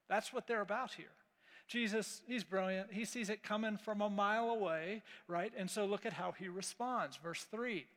That's 0.07 0.31
what 0.31 0.45
they're 0.45 0.61
about 0.61 0.93
here. 0.93 1.07
Jesus, 1.67 2.21
he's 2.27 2.43
brilliant. 2.43 2.93
He 2.93 3.03
sees 3.03 3.31
it 3.31 3.41
coming 3.41 3.77
from 3.77 4.01
a 4.01 4.11
mile 4.11 4.51
away, 4.51 5.01
right? 5.27 5.51
And 5.57 5.71
so 5.71 5.85
look 5.85 6.05
at 6.05 6.13
how 6.13 6.33
he 6.33 6.49
responds. 6.49 7.17
Verse 7.17 7.47
3 7.49 7.87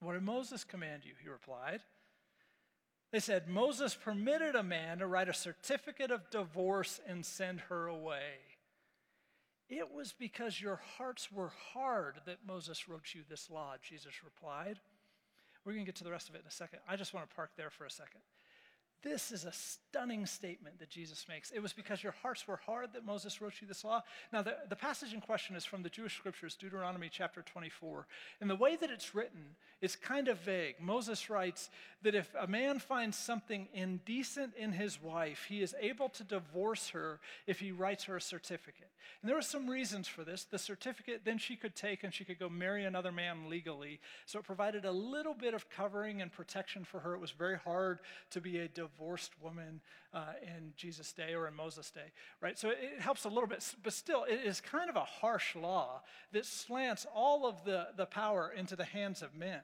What 0.00 0.14
did 0.14 0.24
Moses 0.24 0.64
command 0.64 1.04
you? 1.04 1.12
He 1.22 1.28
replied. 1.28 1.82
They 3.12 3.20
said, 3.20 3.46
Moses 3.46 3.94
permitted 3.94 4.54
a 4.54 4.62
man 4.62 4.98
to 4.98 5.06
write 5.06 5.28
a 5.28 5.34
certificate 5.34 6.10
of 6.10 6.30
divorce 6.30 6.98
and 7.06 7.24
send 7.24 7.60
her 7.68 7.86
away. 7.86 8.40
It 9.68 9.92
was 9.92 10.14
because 10.18 10.60
your 10.60 10.80
hearts 10.96 11.30
were 11.30 11.52
hard 11.74 12.16
that 12.24 12.46
Moses 12.46 12.88
wrote 12.88 13.14
you 13.14 13.20
this 13.28 13.50
law, 13.50 13.74
Jesus 13.82 14.24
replied. 14.24 14.80
We're 15.64 15.72
going 15.72 15.84
to 15.84 15.88
get 15.88 15.96
to 15.96 16.04
the 16.04 16.10
rest 16.10 16.30
of 16.30 16.34
it 16.34 16.40
in 16.40 16.46
a 16.48 16.50
second. 16.50 16.80
I 16.88 16.96
just 16.96 17.14
want 17.14 17.28
to 17.28 17.36
park 17.36 17.50
there 17.56 17.70
for 17.70 17.84
a 17.84 17.90
second. 17.90 18.22
This 19.02 19.32
is 19.32 19.44
a 19.44 19.52
stunning 19.52 20.26
statement 20.26 20.78
that 20.78 20.88
Jesus 20.88 21.26
makes. 21.28 21.50
It 21.50 21.60
was 21.60 21.72
because 21.72 22.04
your 22.04 22.14
hearts 22.22 22.46
were 22.46 22.60
hard 22.64 22.92
that 22.92 23.04
Moses 23.04 23.40
wrote 23.40 23.54
you 23.60 23.66
this 23.66 23.82
law. 23.82 24.02
Now, 24.32 24.42
the, 24.42 24.56
the 24.68 24.76
passage 24.76 25.12
in 25.12 25.20
question 25.20 25.56
is 25.56 25.64
from 25.64 25.82
the 25.82 25.88
Jewish 25.88 26.16
scriptures, 26.16 26.54
Deuteronomy 26.54 27.10
chapter 27.10 27.42
24. 27.42 28.06
And 28.40 28.48
the 28.48 28.54
way 28.54 28.76
that 28.76 28.90
it's 28.90 29.12
written 29.12 29.56
is 29.80 29.96
kind 29.96 30.28
of 30.28 30.38
vague. 30.38 30.76
Moses 30.80 31.28
writes 31.28 31.68
that 32.02 32.14
if 32.14 32.32
a 32.38 32.46
man 32.46 32.78
finds 32.78 33.16
something 33.16 33.66
indecent 33.74 34.54
in 34.56 34.70
his 34.70 35.02
wife, 35.02 35.46
he 35.48 35.62
is 35.62 35.74
able 35.80 36.08
to 36.10 36.22
divorce 36.22 36.90
her 36.90 37.18
if 37.48 37.58
he 37.58 37.72
writes 37.72 38.04
her 38.04 38.16
a 38.16 38.20
certificate. 38.20 38.90
And 39.20 39.28
there 39.28 39.36
were 39.36 39.42
some 39.42 39.68
reasons 39.68 40.06
for 40.06 40.22
this. 40.22 40.44
The 40.44 40.58
certificate 40.58 41.22
then 41.24 41.38
she 41.38 41.56
could 41.56 41.74
take 41.74 42.04
and 42.04 42.14
she 42.14 42.24
could 42.24 42.38
go 42.38 42.48
marry 42.48 42.84
another 42.84 43.10
man 43.10 43.50
legally. 43.50 43.98
So 44.26 44.38
it 44.38 44.44
provided 44.44 44.84
a 44.84 44.92
little 44.92 45.34
bit 45.34 45.54
of 45.54 45.68
covering 45.68 46.22
and 46.22 46.30
protection 46.30 46.84
for 46.84 47.00
her. 47.00 47.14
It 47.14 47.20
was 47.20 47.32
very 47.32 47.58
hard 47.58 47.98
to 48.30 48.40
be 48.40 48.58
a 48.58 48.68
divorce 48.68 48.91
divorced 48.92 49.32
woman 49.40 49.80
uh, 50.12 50.32
in 50.42 50.72
Jesus' 50.76 51.12
day 51.12 51.34
or 51.34 51.48
in 51.48 51.54
Moses' 51.54 51.90
day, 51.90 52.12
right? 52.40 52.58
So 52.58 52.70
it 52.70 53.00
helps 53.00 53.24
a 53.24 53.28
little 53.28 53.46
bit, 53.46 53.64
but 53.82 53.92
still, 53.92 54.24
it 54.24 54.40
is 54.44 54.60
kind 54.60 54.90
of 54.90 54.96
a 54.96 55.04
harsh 55.04 55.54
law 55.56 56.02
that 56.32 56.46
slants 56.46 57.06
all 57.14 57.46
of 57.46 57.64
the, 57.64 57.88
the 57.96 58.06
power 58.06 58.52
into 58.56 58.76
the 58.76 58.84
hands 58.84 59.22
of 59.22 59.34
men. 59.34 59.60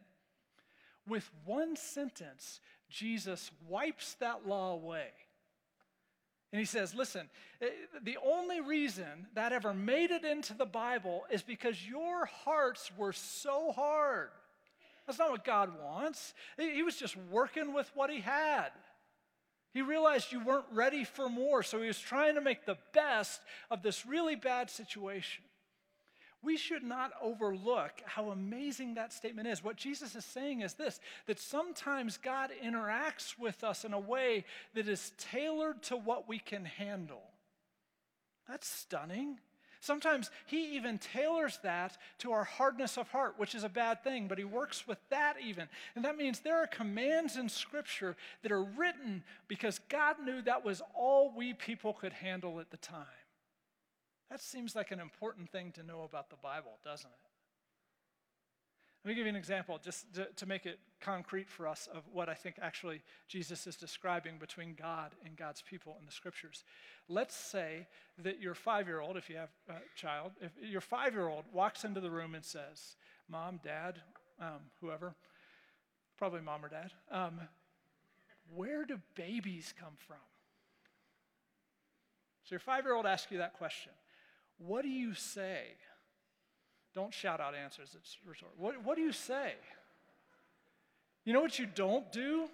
With 1.07 1.31
one 1.45 1.77
sentence, 1.77 2.61
Jesus 2.91 3.51
wipes 3.67 4.15
that 4.21 4.47
law 4.47 4.73
away. 4.73 5.09
And 6.53 6.59
he 6.59 6.65
says, 6.65 6.95
listen, 6.95 7.29
eh, 7.61 7.69
the 8.03 8.19
only 8.25 8.61
reason 8.61 9.27
that 9.35 9.53
ever 9.53 9.75
made 9.75 10.11
it 10.11 10.25
into 10.25 10.55
the 10.55 10.67
Bible 10.67 11.25
is 11.31 11.43
because 11.43 11.87
your 11.87 12.25
hearts 12.27 12.91
were 12.97 13.13
so 13.13 13.73
hard. 13.73 14.31
That's 15.07 15.19
not 15.19 15.31
what 15.31 15.45
God 15.45 15.73
wants. 15.83 16.35
He 16.59 16.83
was 16.83 16.97
just 16.97 17.17
working 17.31 17.73
with 17.73 17.91
what 17.95 18.11
he 18.11 18.21
had. 18.21 18.69
He 19.73 19.83
realized 19.83 20.33
you 20.33 20.43
weren't 20.43 20.65
ready 20.73 21.05
for 21.05 21.29
more, 21.29 21.63
so 21.63 21.81
he 21.81 21.89
was 21.89 21.99
trying 21.99 22.35
to 22.35 22.41
make 22.41 22.65
the 22.65 22.79
best 22.93 23.41
of 23.71 23.83
this 23.83 24.07
really 24.07 24.35
bad 24.35 24.71
situation. 24.71 25.45
We 26.41 26.57
should 26.57 26.85
not 26.85 27.11
overlook 27.21 28.01
how 28.05 28.31
amazing 28.31 28.95
that 28.95 29.13
statement 29.13 29.49
is. 29.49 29.63
What 29.63 29.77
Jesus 29.77 30.15
is 30.15 30.25
saying 30.25 30.61
is 30.61 30.75
this 30.75 31.01
that 31.27 31.41
sometimes 31.41 32.17
God 32.17 32.51
interacts 32.65 33.39
with 33.39 33.65
us 33.65 33.85
in 33.85 33.93
a 33.93 33.99
way 33.99 34.45
that 34.75 34.89
is 34.89 35.13
tailored 35.19 35.83
to 35.85 35.97
what 35.97 36.29
we 36.29 36.39
can 36.39 36.65
handle. 36.65 37.23
That's 38.49 38.69
stunning. 38.69 39.41
Sometimes 39.81 40.31
he 40.47 40.77
even 40.77 40.99
tailors 40.99 41.59
that 41.63 41.97
to 42.19 42.33
our 42.33 42.45
hardness 42.45 42.97
of 42.97 43.09
heart, 43.09 43.35
which 43.37 43.55
is 43.55 43.65
a 43.65 43.69
bad 43.69 44.03
thing, 44.03 44.27
but 44.27 44.39
he 44.39 44.45
works 44.45 44.89
with 44.89 44.99
that 45.11 45.37
even. 45.45 45.69
And 45.95 46.05
that 46.05 46.17
means 46.17 46.41
there 46.41 46.61
are 46.63 46.67
commands 46.67 47.37
in 47.37 47.49
Scripture 47.49 48.17
that 48.43 48.53
are 48.53 48.63
written 48.63 49.23
because 49.47 49.81
God 49.89 50.17
knew 50.25 50.43
that 50.43 50.65
was 50.65 50.83
all 50.95 51.33
we 51.37 51.55
people 51.55 51.93
could 51.93 52.13
handle 52.13 52.59
at 52.61 52.71
the 52.71 52.77
time. 52.77 53.07
That 54.31 54.41
seems 54.41 54.75
like 54.75 54.91
an 54.91 55.01
important 55.01 55.51
thing 55.51 55.73
to 55.73 55.83
know 55.83 56.03
about 56.03 56.29
the 56.29 56.37
Bible, 56.37 56.79
doesn't 56.85 57.09
it? 57.11 57.28
Let 59.05 59.11
me 59.11 59.15
give 59.15 59.27
you 59.27 59.31
an 59.31 59.37
example 59.37 59.79
just 59.83 60.13
to, 60.15 60.27
to, 60.37 60.47
make 60.47 60.67
it 60.67 60.81
concrete 61.01 61.49
for 61.49 61.69
us 61.69 61.89
of 61.95 62.03
what 62.13 62.29
I 62.29 62.35
think 62.35 62.57
actually 62.61 63.01
Jesus 63.29 63.67
is 63.67 63.77
describing 63.77 64.39
between 64.39 64.75
God 64.75 65.15
and 65.25 65.37
God's 65.37 65.63
people 65.63 65.97
in 66.01 66.05
the 66.05 66.13
scriptures. 66.13 66.65
Let's 67.09 67.37
say 67.37 67.87
that 68.23 68.41
your 68.41 68.55
five 68.55 68.89
year 68.89 69.01
old, 69.01 69.17
if 69.17 69.31
you 69.31 69.37
have 69.37 69.51
a 69.69 69.75
child, 69.95 70.33
if 70.41 70.51
your 70.61 70.81
five 70.81 71.15
year 71.15 71.29
old 71.29 71.45
walks 71.53 71.85
into 71.85 72.01
the 72.01 72.11
room 72.11 72.35
and 72.35 72.45
says, 72.45 72.97
Mom, 73.29 73.61
Dad, 73.63 74.01
um, 74.41 74.61
whoever, 74.81 75.15
probably 76.17 76.41
mom 76.41 76.65
or 76.65 76.69
dad, 76.69 76.93
um, 77.11 77.41
where 78.55 78.85
do 78.85 78.99
babies 79.15 79.73
come 79.79 79.95
from? 80.07 80.17
So 82.45 82.55
your 82.55 82.61
five 82.61 82.85
year 82.85 82.95
old 82.95 83.07
asks 83.07 83.31
you 83.31 83.39
that 83.39 83.55
question. 83.55 83.93
What 84.59 84.83
do 84.83 84.89
you 84.89 85.15
say? 85.15 85.63
Don't 86.95 87.13
shout 87.13 87.41
out 87.41 87.55
answers, 87.55 87.97
it's. 87.97 88.17
What, 88.57 88.85
what 88.85 88.97
do 88.97 89.03
you 89.03 89.13
say? 89.13 89.55
You 91.25 91.33
know 91.33 91.41
what 91.41 91.59
you 91.59 91.67
don't 91.67 92.11
do? 92.11 92.49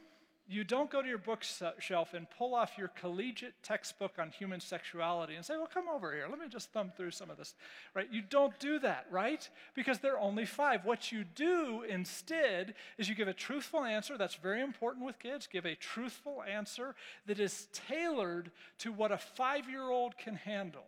You 0.47 0.63
don't 0.63 0.91
go 0.91 1.01
to 1.01 1.09
your 1.09 1.17
bookshelf 1.17 2.13
and 2.13 2.27
pull 2.29 2.55
off 2.55 2.73
your 2.77 2.89
collegiate 2.89 3.55
textbook 3.63 4.19
on 4.19 4.31
human 4.31 4.61
sexuality 4.61 5.37
and 5.37 5.45
say, 5.45 5.57
well, 5.57 5.71
come 5.73 5.89
over 5.89 6.13
here. 6.13 6.27
Let 6.29 6.39
me 6.39 6.49
just 6.51 6.71
thumb 6.71 6.93
through 6.95 7.13
some 7.13 7.31
of 7.31 7.39
this. 7.39 7.55
Right? 7.95 8.09
You 8.13 8.21
don't 8.21 8.59
do 8.59 8.79
that, 8.81 9.07
right? 9.11 9.49
Because 9.75 10.01
there 10.01 10.15
are 10.15 10.21
only 10.21 10.45
five. 10.45 10.85
What 10.85 11.11
you 11.11 11.25
do 11.25 11.83
instead 11.89 12.75
is 12.99 13.09
you 13.09 13.15
give 13.15 13.29
a 13.29 13.33
truthful 13.33 13.85
answer. 13.85 14.19
That's 14.19 14.35
very 14.35 14.61
important 14.61 15.07
with 15.07 15.19
kids. 15.19 15.47
Give 15.51 15.65
a 15.65 15.77
truthful 15.77 16.43
answer 16.43 16.95
that 17.27 17.41
is 17.41 17.69
tailored 17.73 18.51
to 18.81 18.93
what 18.93 19.13
a 19.13 19.19
five 19.19 19.71
year 19.71 19.89
old 19.89 20.19
can 20.19 20.35
handle 20.35 20.85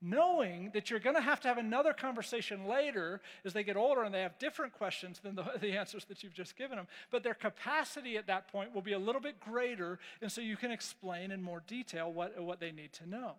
knowing 0.00 0.70
that 0.74 0.90
you're 0.90 1.00
going 1.00 1.16
to 1.16 1.22
have 1.22 1.40
to 1.40 1.48
have 1.48 1.58
another 1.58 1.92
conversation 1.92 2.66
later 2.66 3.20
as 3.44 3.52
they 3.52 3.64
get 3.64 3.76
older 3.76 4.04
and 4.04 4.14
they 4.14 4.22
have 4.22 4.38
different 4.38 4.72
questions 4.72 5.18
than 5.20 5.34
the, 5.34 5.44
the, 5.60 5.76
answers 5.76 6.04
that 6.04 6.22
you've 6.22 6.34
just 6.34 6.56
given 6.56 6.76
them. 6.76 6.86
But 7.10 7.22
their 7.22 7.34
capacity 7.34 8.16
at 8.16 8.26
that 8.28 8.48
point 8.50 8.74
will 8.74 8.82
be 8.82 8.92
a 8.92 8.98
little 8.98 9.20
bit 9.20 9.40
greater, 9.40 9.98
and 10.22 10.30
so 10.30 10.40
you 10.40 10.56
can 10.56 10.70
explain 10.70 11.30
in 11.30 11.42
more 11.42 11.62
detail 11.66 12.12
what, 12.12 12.40
what 12.40 12.60
they 12.60 12.70
need 12.70 12.92
to 12.94 13.08
know. 13.08 13.34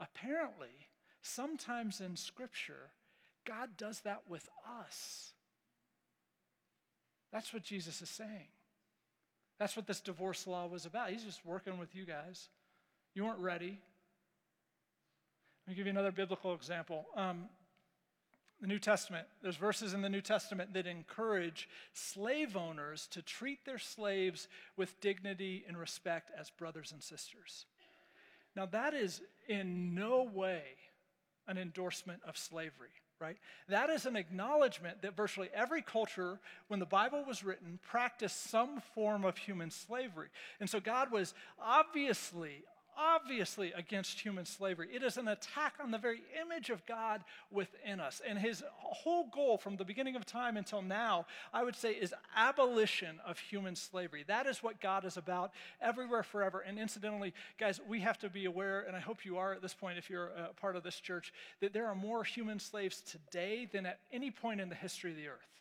Apparently, 0.00 0.88
sometimes 1.22 2.00
in 2.00 2.16
Scripture, 2.16 2.90
God 3.44 3.70
does 3.76 4.00
that 4.00 4.22
with 4.28 4.48
us. 4.80 5.32
That's 7.32 7.52
what 7.52 7.62
Jesus 7.62 8.00
is 8.00 8.08
saying. 8.08 8.48
That's 9.58 9.76
what 9.76 9.86
this 9.86 10.00
divorce 10.00 10.46
law 10.46 10.66
was 10.66 10.86
about. 10.86 11.10
He's 11.10 11.24
just 11.24 11.44
working 11.44 11.78
with 11.78 11.94
you 11.94 12.04
guys. 12.04 12.48
You 13.14 13.24
weren't 13.24 13.38
ready. 13.38 13.80
Let 15.66 15.72
me 15.72 15.74
give 15.76 15.86
you 15.86 15.92
another 15.92 16.12
biblical 16.12 16.54
example. 16.54 17.06
Um, 17.16 17.48
The 18.60 18.68
New 18.68 18.78
Testament, 18.78 19.26
there's 19.42 19.56
verses 19.56 19.94
in 19.94 20.00
the 20.00 20.08
New 20.08 20.20
Testament 20.20 20.72
that 20.74 20.86
encourage 20.86 21.68
slave 21.92 22.56
owners 22.56 23.08
to 23.08 23.20
treat 23.20 23.64
their 23.64 23.78
slaves 23.78 24.48
with 24.76 25.00
dignity 25.00 25.64
and 25.66 25.76
respect 25.76 26.30
as 26.38 26.50
brothers 26.50 26.92
and 26.92 27.02
sisters. 27.02 27.66
Now, 28.54 28.64
that 28.66 28.94
is 28.94 29.20
in 29.48 29.94
no 29.94 30.22
way 30.22 30.62
an 31.48 31.58
endorsement 31.58 32.22
of 32.26 32.38
slavery, 32.38 32.94
right? 33.20 33.36
That 33.68 33.90
is 33.90 34.06
an 34.06 34.16
acknowledgement 34.16 35.02
that 35.02 35.16
virtually 35.16 35.50
every 35.52 35.82
culture, 35.82 36.38
when 36.68 36.80
the 36.80 36.86
Bible 36.86 37.24
was 37.26 37.44
written, 37.44 37.78
practiced 37.82 38.50
some 38.50 38.80
form 38.94 39.24
of 39.24 39.36
human 39.36 39.70
slavery. 39.70 40.28
And 40.60 40.70
so 40.70 40.80
God 40.80 41.10
was 41.12 41.34
obviously, 41.60 42.62
obviously 42.96 43.72
against 43.72 44.20
human 44.20 44.44
slavery. 44.44 44.88
It 44.92 45.02
is 45.02 45.16
an 45.16 45.28
attack 45.28 45.74
on 45.82 45.90
the 45.90 45.98
very 45.98 46.22
image 46.40 46.70
of 46.70 46.84
God 46.86 47.22
within 47.50 48.00
us. 48.00 48.20
And 48.26 48.38
his 48.38 48.62
whole 48.76 49.28
goal 49.32 49.58
from 49.58 49.76
the 49.76 49.84
beginning 49.84 50.16
of 50.16 50.24
time 50.24 50.56
until 50.56 50.82
now, 50.82 51.26
I 51.52 51.64
would 51.64 51.76
say, 51.76 51.92
is 51.92 52.14
abolition 52.36 53.20
of 53.26 53.38
human 53.38 53.76
slavery. 53.76 54.24
That 54.26 54.46
is 54.46 54.62
what 54.62 54.80
God 54.80 55.04
is 55.04 55.16
about 55.16 55.52
everywhere, 55.80 56.22
forever. 56.22 56.60
And 56.60 56.78
incidentally, 56.78 57.34
guys, 57.58 57.80
we 57.88 58.00
have 58.00 58.18
to 58.18 58.28
be 58.28 58.44
aware, 58.44 58.82
and 58.82 58.96
I 58.96 59.00
hope 59.00 59.24
you 59.24 59.38
are 59.38 59.52
at 59.52 59.62
this 59.62 59.74
point 59.74 59.98
if 59.98 60.10
you're 60.10 60.28
a 60.28 60.52
part 60.54 60.76
of 60.76 60.82
this 60.82 61.00
church, 61.00 61.32
that 61.60 61.72
there 61.72 61.86
are 61.86 61.94
more 61.94 62.24
human 62.24 62.58
slaves 62.58 63.00
today 63.02 63.68
than 63.70 63.86
at 63.86 64.00
any 64.12 64.30
point 64.30 64.60
in 64.60 64.68
the 64.68 64.74
history 64.74 65.10
of 65.10 65.16
the 65.16 65.28
earth. 65.28 65.55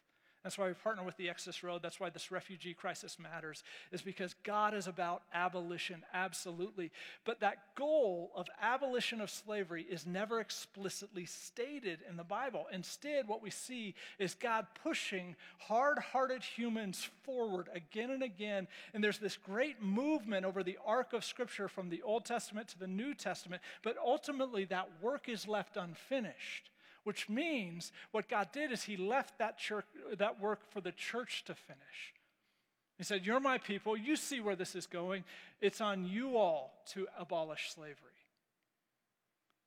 That's 0.46 0.60
why 0.60 0.68
we 0.68 0.76
partner 0.76 1.02
with 1.02 1.18
the 1.18 1.28
Exodus 1.28 1.64
Road. 1.64 1.82
That's 1.82 2.00
why 2.00 2.12
this 2.12 2.30
refugee 2.30 2.76
crisis 2.76 3.18
matters, 3.18 3.64
is 3.92 4.04
because 4.04 4.36
God 4.44 4.76
is 4.76 4.86
about 4.86 5.24
abolition, 5.34 6.04
absolutely. 6.14 6.92
But 7.26 7.40
that 7.40 7.58
goal 7.74 8.32
of 8.36 8.48
abolition 8.62 9.22
of 9.22 9.32
slavery 9.32 9.88
is 9.90 10.06
never 10.06 10.40
explicitly 10.40 11.26
stated 11.26 12.02
in 12.08 12.16
the 12.16 12.24
Bible. 12.24 12.68
Instead, 12.72 13.28
what 13.28 13.42
we 13.42 13.50
see 13.50 13.96
is 14.20 14.36
God 14.36 14.68
pushing 14.84 15.36
hard 15.58 15.98
hearted 15.98 16.44
humans 16.44 17.10
forward 17.24 17.68
again 17.74 18.12
and 18.12 18.22
again. 18.22 18.68
And 18.94 19.04
there's 19.04 19.18
this 19.18 19.38
great 19.38 19.82
movement 19.82 20.46
over 20.46 20.62
the 20.62 20.78
arc 20.86 21.14
of 21.14 21.26
Scripture 21.26 21.68
from 21.68 21.90
the 21.90 22.04
Old 22.04 22.24
Testament 22.24 22.68
to 22.68 22.78
the 22.78 22.86
New 22.86 23.16
Testament. 23.16 23.64
But 23.82 23.98
ultimately, 23.98 24.66
that 24.66 24.90
work 25.02 25.28
is 25.28 25.48
left 25.48 25.76
unfinished 25.76 26.70
which 27.06 27.30
means 27.30 27.94
what 28.12 28.28
God 28.28 28.50
did 28.52 28.72
is 28.72 28.84
He 28.84 28.98
left 28.98 29.40
that, 29.40 29.58
church, 29.58 29.86
that 30.18 30.42
work 30.42 30.60
for 30.70 30.82
the 30.82 30.92
church 30.92 31.46
to 31.46 31.56
finish. 31.56 32.14
He 32.98 33.04
said, 33.04 33.26
You're 33.26 33.40
my 33.40 33.58
people. 33.58 33.96
You 33.96 34.16
see 34.16 34.42
where 34.42 34.56
this 34.56 34.76
is 34.76 34.88
going. 34.88 35.24
It's 35.62 35.80
on 35.80 36.06
you 36.06 36.38
all 36.38 36.74
to 36.94 37.08
abolish 37.18 37.72
slavery. 37.74 37.96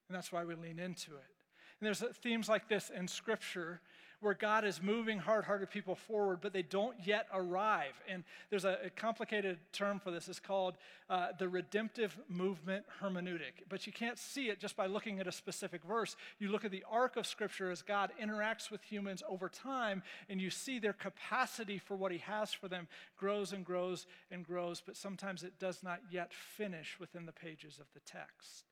And 0.08 0.16
that's 0.16 0.32
why 0.32 0.44
we 0.44 0.54
lean 0.54 0.78
into 0.78 1.12
it. 1.12 1.34
And 1.80 1.86
there's 1.86 2.02
themes 2.22 2.48
like 2.48 2.68
this 2.68 2.90
in 2.94 3.06
Scripture 3.06 3.80
where 4.20 4.34
God 4.34 4.64
is 4.64 4.82
moving 4.82 5.18
hard 5.18 5.44
hearted 5.44 5.70
people 5.70 5.94
forward, 5.94 6.40
but 6.40 6.52
they 6.52 6.62
don't 6.62 6.96
yet 7.04 7.26
arrive. 7.32 8.00
And 8.08 8.24
there's 8.50 8.64
a, 8.64 8.78
a 8.86 8.90
complicated 8.90 9.58
term 9.72 10.00
for 10.00 10.10
this. 10.10 10.28
It's 10.28 10.40
called 10.40 10.74
uh, 11.08 11.28
the 11.38 11.48
redemptive 11.48 12.18
movement 12.28 12.84
hermeneutic. 13.00 13.64
But 13.68 13.86
you 13.86 13.92
can't 13.92 14.18
see 14.18 14.48
it 14.48 14.58
just 14.58 14.76
by 14.76 14.86
looking 14.86 15.20
at 15.20 15.26
a 15.26 15.32
specific 15.32 15.84
verse. 15.84 16.16
You 16.38 16.48
look 16.48 16.64
at 16.64 16.70
the 16.70 16.84
arc 16.90 17.16
of 17.16 17.26
Scripture 17.26 17.70
as 17.70 17.82
God 17.82 18.10
interacts 18.20 18.70
with 18.70 18.82
humans 18.82 19.22
over 19.28 19.48
time, 19.48 20.02
and 20.28 20.40
you 20.40 20.50
see 20.50 20.78
their 20.78 20.92
capacity 20.92 21.78
for 21.78 21.96
what 21.96 22.12
He 22.12 22.18
has 22.18 22.52
for 22.52 22.68
them 22.68 22.88
grows 23.16 23.52
and 23.52 23.64
grows 23.64 24.06
and 24.30 24.44
grows, 24.44 24.82
but 24.84 24.96
sometimes 24.96 25.42
it 25.42 25.58
does 25.58 25.82
not 25.82 26.00
yet 26.10 26.32
finish 26.32 26.98
within 26.98 27.26
the 27.26 27.32
pages 27.32 27.78
of 27.78 27.86
the 27.94 28.00
text. 28.00 28.64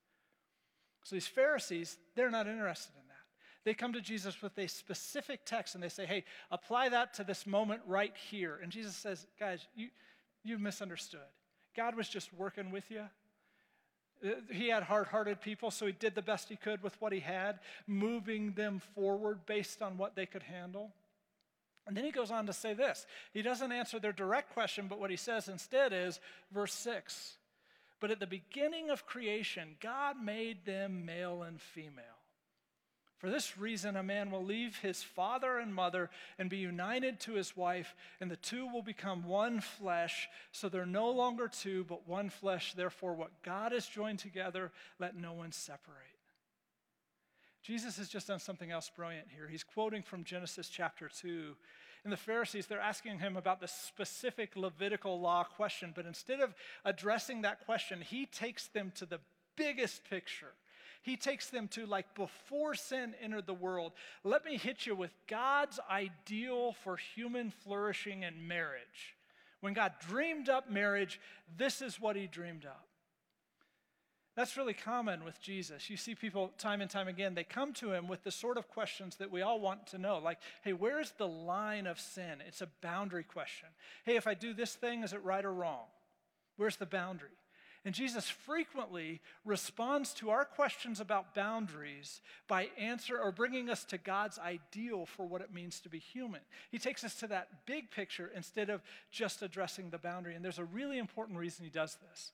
So 1.04 1.14
these 1.14 1.28
Pharisees, 1.28 1.98
they're 2.16 2.32
not 2.32 2.48
interested 2.48 2.94
in 3.00 3.06
that. 3.08 3.15
They 3.66 3.74
come 3.74 3.92
to 3.94 4.00
Jesus 4.00 4.40
with 4.42 4.56
a 4.58 4.68
specific 4.68 5.40
text 5.44 5.74
and 5.74 5.82
they 5.82 5.88
say, 5.88 6.06
hey, 6.06 6.22
apply 6.52 6.88
that 6.90 7.14
to 7.14 7.24
this 7.24 7.48
moment 7.48 7.80
right 7.84 8.14
here. 8.30 8.60
And 8.62 8.70
Jesus 8.70 8.94
says, 8.94 9.26
guys, 9.40 9.66
you, 9.74 9.88
you've 10.44 10.60
misunderstood. 10.60 11.18
God 11.76 11.96
was 11.96 12.08
just 12.08 12.32
working 12.32 12.70
with 12.70 12.88
you. 12.92 13.02
Uh, 14.24 14.34
he 14.52 14.68
had 14.68 14.84
hard 14.84 15.08
hearted 15.08 15.40
people, 15.40 15.72
so 15.72 15.84
he 15.84 15.90
did 15.90 16.14
the 16.14 16.22
best 16.22 16.48
he 16.48 16.54
could 16.54 16.80
with 16.80 16.94
what 17.00 17.12
he 17.12 17.18
had, 17.18 17.58
moving 17.88 18.52
them 18.52 18.80
forward 18.94 19.40
based 19.46 19.82
on 19.82 19.98
what 19.98 20.14
they 20.14 20.26
could 20.26 20.44
handle. 20.44 20.92
And 21.88 21.96
then 21.96 22.04
he 22.04 22.12
goes 22.12 22.30
on 22.30 22.46
to 22.46 22.52
say 22.52 22.72
this. 22.72 23.04
He 23.32 23.42
doesn't 23.42 23.72
answer 23.72 23.98
their 23.98 24.12
direct 24.12 24.54
question, 24.54 24.86
but 24.86 25.00
what 25.00 25.10
he 25.10 25.16
says 25.16 25.48
instead 25.48 25.92
is 25.92 26.20
verse 26.52 26.72
6 26.72 27.36
But 27.98 28.12
at 28.12 28.20
the 28.20 28.28
beginning 28.28 28.90
of 28.90 29.06
creation, 29.06 29.74
God 29.80 30.22
made 30.22 30.64
them 30.64 31.04
male 31.04 31.42
and 31.42 31.60
female. 31.60 32.15
For 33.18 33.30
this 33.30 33.56
reason, 33.56 33.96
a 33.96 34.02
man 34.02 34.30
will 34.30 34.44
leave 34.44 34.76
his 34.78 35.02
father 35.02 35.58
and 35.58 35.74
mother 35.74 36.10
and 36.38 36.50
be 36.50 36.58
united 36.58 37.18
to 37.20 37.32
his 37.32 37.56
wife, 37.56 37.94
and 38.20 38.30
the 38.30 38.36
two 38.36 38.66
will 38.66 38.82
become 38.82 39.24
one 39.24 39.60
flesh. 39.60 40.28
So 40.52 40.68
they're 40.68 40.84
no 40.84 41.10
longer 41.10 41.48
two, 41.48 41.84
but 41.84 42.06
one 42.06 42.28
flesh. 42.28 42.74
Therefore, 42.74 43.14
what 43.14 43.42
God 43.42 43.72
has 43.72 43.86
joined 43.86 44.18
together, 44.18 44.70
let 44.98 45.16
no 45.16 45.32
one 45.32 45.52
separate. 45.52 45.96
Jesus 47.62 47.96
has 47.96 48.08
just 48.08 48.28
done 48.28 48.38
something 48.38 48.70
else 48.70 48.90
brilliant 48.94 49.28
here. 49.34 49.48
He's 49.48 49.64
quoting 49.64 50.02
from 50.02 50.22
Genesis 50.22 50.68
chapter 50.68 51.08
2. 51.08 51.56
And 52.04 52.12
the 52.12 52.18
Pharisees, 52.18 52.66
they're 52.66 52.78
asking 52.78 53.18
him 53.18 53.36
about 53.36 53.60
the 53.60 53.66
specific 53.66 54.54
Levitical 54.56 55.18
law 55.20 55.42
question, 55.42 55.92
but 55.92 56.06
instead 56.06 56.40
of 56.40 56.54
addressing 56.84 57.42
that 57.42 57.64
question, 57.64 58.02
he 58.02 58.26
takes 58.26 58.68
them 58.68 58.92
to 58.96 59.06
the 59.06 59.20
biggest 59.56 60.04
picture 60.08 60.52
he 61.06 61.16
takes 61.16 61.50
them 61.50 61.68
to 61.68 61.86
like 61.86 62.16
before 62.16 62.74
sin 62.74 63.14
entered 63.22 63.46
the 63.46 63.54
world. 63.54 63.92
Let 64.24 64.44
me 64.44 64.56
hit 64.56 64.86
you 64.86 64.96
with 64.96 65.12
God's 65.28 65.78
ideal 65.88 66.72
for 66.82 66.96
human 66.96 67.52
flourishing 67.52 68.24
and 68.24 68.48
marriage. 68.48 69.14
When 69.60 69.72
God 69.72 69.92
dreamed 70.08 70.48
up 70.48 70.68
marriage, 70.68 71.20
this 71.56 71.80
is 71.80 72.00
what 72.00 72.16
he 72.16 72.26
dreamed 72.26 72.66
up. 72.66 72.88
That's 74.34 74.56
really 74.56 74.74
common 74.74 75.24
with 75.24 75.40
Jesus. 75.40 75.88
You 75.88 75.96
see 75.96 76.16
people 76.16 76.52
time 76.58 76.80
and 76.80 76.90
time 76.90 77.06
again, 77.06 77.36
they 77.36 77.44
come 77.44 77.72
to 77.74 77.92
him 77.92 78.08
with 78.08 78.24
the 78.24 78.32
sort 78.32 78.58
of 78.58 78.68
questions 78.68 79.14
that 79.18 79.30
we 79.30 79.42
all 79.42 79.60
want 79.60 79.86
to 79.88 79.98
know. 79.98 80.18
Like, 80.18 80.38
hey, 80.62 80.72
where's 80.72 81.12
the 81.12 81.28
line 81.28 81.86
of 81.86 82.00
sin? 82.00 82.42
It's 82.48 82.62
a 82.62 82.68
boundary 82.82 83.22
question. 83.22 83.68
Hey, 84.04 84.16
if 84.16 84.26
I 84.26 84.34
do 84.34 84.52
this 84.52 84.74
thing, 84.74 85.04
is 85.04 85.12
it 85.12 85.22
right 85.22 85.44
or 85.44 85.54
wrong? 85.54 85.84
Where's 86.56 86.76
the 86.76 86.84
boundary? 86.84 87.30
And 87.86 87.94
Jesus 87.94 88.28
frequently 88.28 89.20
responds 89.44 90.12
to 90.14 90.30
our 90.30 90.44
questions 90.44 90.98
about 90.98 91.36
boundaries 91.36 92.20
by 92.48 92.68
answer 92.76 93.16
or 93.16 93.30
bringing 93.30 93.70
us 93.70 93.84
to 93.84 93.96
God's 93.96 94.40
ideal 94.40 95.06
for 95.06 95.24
what 95.24 95.40
it 95.40 95.54
means 95.54 95.78
to 95.80 95.88
be 95.88 96.00
human. 96.00 96.40
He 96.72 96.80
takes 96.80 97.04
us 97.04 97.14
to 97.20 97.28
that 97.28 97.64
big 97.64 97.92
picture 97.92 98.28
instead 98.34 98.70
of 98.70 98.82
just 99.12 99.40
addressing 99.40 99.90
the 99.90 99.98
boundary. 99.98 100.34
And 100.34 100.44
there's 100.44 100.58
a 100.58 100.64
really 100.64 100.98
important 100.98 101.38
reason 101.38 101.64
he 101.64 101.70
does 101.70 101.96
this, 102.10 102.32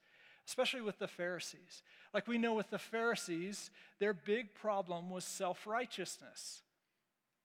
especially 0.49 0.81
with 0.81 0.99
the 0.99 1.07
Pharisees. 1.07 1.83
Like 2.15 2.27
we 2.27 2.39
know 2.39 2.55
with 2.55 2.71
the 2.71 2.79
Pharisees, 2.79 3.71
their 3.99 4.15
big 4.15 4.55
problem 4.55 5.11
was 5.11 5.27
self 5.27 5.67
righteousness. 5.67 6.63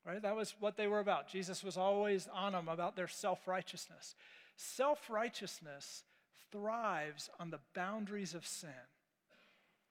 Right? 0.05 0.21
That 0.21 0.37
was 0.37 0.55
what 0.61 0.77
they 0.77 0.87
were 0.87 1.01
about. 1.01 1.27
Jesus 1.27 1.61
was 1.61 1.75
always 1.75 2.29
on 2.33 2.53
them 2.53 2.69
about 2.69 2.95
their 2.95 3.09
self 3.09 3.49
righteousness. 3.49 4.15
Self 4.55 5.09
righteousness 5.09 6.03
thrives 6.51 7.29
on 7.39 7.49
the 7.49 7.59
boundaries 7.73 8.33
of 8.33 8.45
sin. 8.45 8.69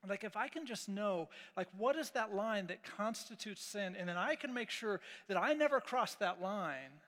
Like, 0.08 0.24
if 0.24 0.36
I 0.36 0.46
can 0.48 0.66
just 0.66 0.88
know, 0.88 1.28
like, 1.56 1.68
what 1.76 1.96
is 1.96 2.10
that 2.10 2.34
line 2.34 2.68
that 2.68 2.84
constitutes 2.96 3.62
sin, 3.62 3.96
and 3.98 4.08
then 4.08 4.16
I 4.16 4.36
can 4.36 4.54
make 4.54 4.70
sure 4.70 5.00
that 5.26 5.36
I 5.36 5.52
never 5.52 5.80
cross 5.80 6.14
that 6.16 6.40
line, 6.40 7.00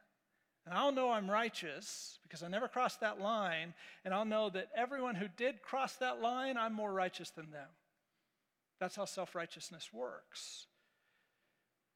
and 0.67 0.75
I'll 0.75 0.93
know 0.93 1.11
I'm 1.11 1.31
righteous 1.31 2.19
because 2.25 2.43
I 2.43 2.49
never 2.49 2.67
crossed 2.67 3.01
that 3.01 3.21
line, 3.21 3.75
and 4.05 4.13
I'll 4.13 4.25
know 4.25 4.51
that 4.51 4.69
everyone 4.77 5.15
who 5.15 5.29
did 5.37 5.63
cross 5.63 5.95
that 5.97 6.21
line, 6.21 6.57
I'm 6.57 6.75
more 6.75 6.93
righteous 6.93 7.31
than 7.31 7.51
them. 7.51 7.69
That's 8.81 8.97
how 8.97 9.05
self 9.05 9.35
righteousness 9.35 9.91
works. 9.93 10.67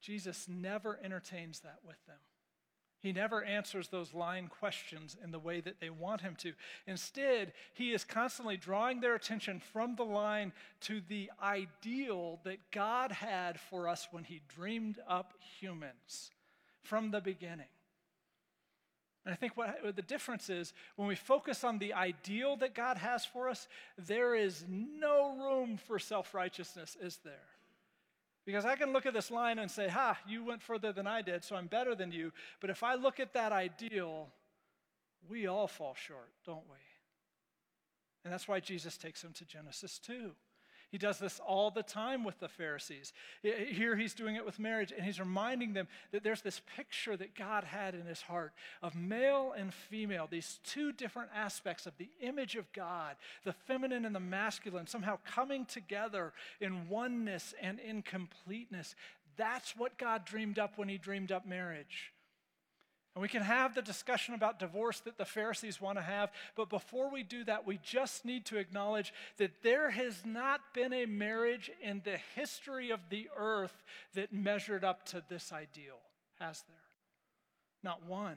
Jesus 0.01 0.47
never 0.49 0.99
entertains 1.03 1.61
that 1.61 1.79
with 1.87 2.05
them. 2.07 2.17
He 3.03 3.13
never 3.13 3.43
answers 3.43 3.89
those 3.89 4.15
line 4.15 4.47
questions 4.47 5.17
in 5.23 5.33
the 5.33 5.39
way 5.39 5.61
that 5.61 5.81
they 5.81 5.91
want 5.91 6.21
him 6.21 6.37
to. 6.37 6.53
Instead, 6.87 7.53
he 7.75 7.93
is 7.93 8.05
constantly 8.05 8.57
drawing 8.57 9.01
their 9.01 9.17
attention 9.17 9.61
from 9.73 9.97
the 9.97 10.05
line 10.05 10.53
to 10.83 11.01
the 11.09 11.29
ideal 11.43 12.39
that 12.45 12.71
God 12.71 13.11
had 13.11 13.59
for 13.59 13.89
us 13.89 14.07
when 14.13 14.23
he 14.23 14.41
dreamed 14.49 15.01
up 15.09 15.35
humans 15.59 16.31
from 16.81 17.11
the 17.11 17.21
beginning. 17.21 17.67
And 19.25 19.33
I 19.33 19.37
think 19.37 19.57
what, 19.57 19.97
the 19.97 20.03
difference 20.03 20.49
is 20.49 20.73
when 20.95 21.09
we 21.09 21.17
focus 21.17 21.65
on 21.65 21.79
the 21.79 21.95
ideal 21.95 22.57
that 22.57 22.75
God 22.75 22.99
has 22.99 23.25
for 23.25 23.49
us, 23.49 23.67
there 23.99 24.37
is 24.37 24.65
no 24.69 25.37
room 25.37 25.77
for 25.77 25.99
self 25.99 26.35
righteousness, 26.35 26.97
is 27.01 27.19
there? 27.25 27.52
Because 28.45 28.65
I 28.65 28.75
can 28.75 28.93
look 28.93 29.07
at 29.07 29.15
this 29.15 29.31
line 29.31 29.59
and 29.59 29.71
say, 29.71 29.89
ha, 29.89 30.19
you 30.27 30.45
went 30.45 30.63
further 30.63 30.93
than 30.93 31.07
I 31.07 31.23
did, 31.23 31.45
so 31.45 31.55
I'm 31.55 31.69
better 31.69 31.95
than 31.95 32.11
you. 32.11 32.33
But 32.61 32.71
if 32.71 32.83
I 32.83 32.95
look 32.95 33.21
at 33.21 33.35
that 33.35 33.53
ideal, 33.53 34.29
we 35.29 35.47
all 35.47 35.69
fall 35.69 35.95
short, 35.95 36.31
don't 36.45 36.69
we? 36.69 36.77
And 38.25 38.33
that's 38.33 38.49
why 38.49 38.61
Jesus 38.61 38.97
takes 38.97 39.23
them 39.23 39.33
to 39.35 39.45
Genesis 39.45 39.99
2. 40.01 40.33
He 40.93 40.99
does 40.99 41.19
this 41.19 41.41
all 41.41 41.71
the 41.71 41.83
time 41.83 42.23
with 42.23 42.39
the 42.39 42.49
Pharisees. 42.49 43.15
Here 43.43 43.97
he's 43.97 44.13
doing 44.13 44.37
it 44.37 44.45
with 44.45 44.59
marriage, 44.59 44.93
and 44.95 45.07
he's 45.07 45.19
reminding 45.19 45.73
them 45.73 45.89
that 46.13 46.23
there's 46.23 46.43
this 46.43 46.61
picture 46.77 47.17
that 47.17 47.35
God 47.35 47.65
had 47.65 47.95
in 47.95 48.05
his 48.05 48.21
heart 48.21 48.53
of 48.83 48.95
male 48.95 49.55
and 49.57 49.73
female, 49.73 50.29
these 50.31 50.61
two 50.65 50.93
different 50.93 51.31
aspects 51.35 51.87
of 51.87 51.97
the 51.97 52.11
image 52.21 52.57
of 52.57 52.71
God, 52.75 53.17
the 53.43 53.55
feminine 53.55 54.05
and 54.05 54.15
the 54.15 54.21
masculine, 54.21 54.87
somehow 54.87 55.19
coming 55.25 55.65
together 55.65 56.35
in 56.61 56.91
oneness 56.91 57.55
and 57.61 57.81
in 57.81 58.03
completeness. 58.03 58.95
That's 59.39 59.75
what 59.75 59.97
God 59.97 60.27
dreamed 60.27 60.59
up 60.59 60.77
when 60.77 60.91
he 60.91 60.99
dreamed 60.99 61.33
up 61.33 61.47
marriage. 61.47 62.12
And 63.15 63.21
we 63.21 63.29
can 63.29 63.43
have 63.43 63.75
the 63.75 63.83
discussion 63.83 64.35
about 64.35 64.59
divorce 64.59 65.01
that 65.01 65.19
the 65.19 65.27
Pharisees 65.27 65.81
want 65.81 65.99
to 65.99 66.03
have, 66.03 66.31
but 66.57 66.71
before 66.71 67.11
we 67.11 67.23
do 67.23 67.45
that, 67.45 67.67
we 67.67 67.79
just 67.83 68.25
need 68.25 68.47
to 68.47 68.57
acknowledge 68.57 69.13
that 69.37 69.63
there 69.63 69.91
has 69.91 70.25
not 70.25 70.61
been 70.73 70.95
a 70.95 71.05
marriage 71.05 71.71
in 71.83 72.01
the 72.05 72.19
history 72.35 72.91
of 72.91 73.01
the 73.11 73.29
earth 73.37 73.83
that 74.15 74.33
measured 74.33 74.83
up 74.83 75.05
to 75.07 75.23
this 75.29 75.53
ideal, 75.53 75.99
has 76.39 76.65
there? 76.69 76.77
Not 77.83 78.07
one. 78.07 78.37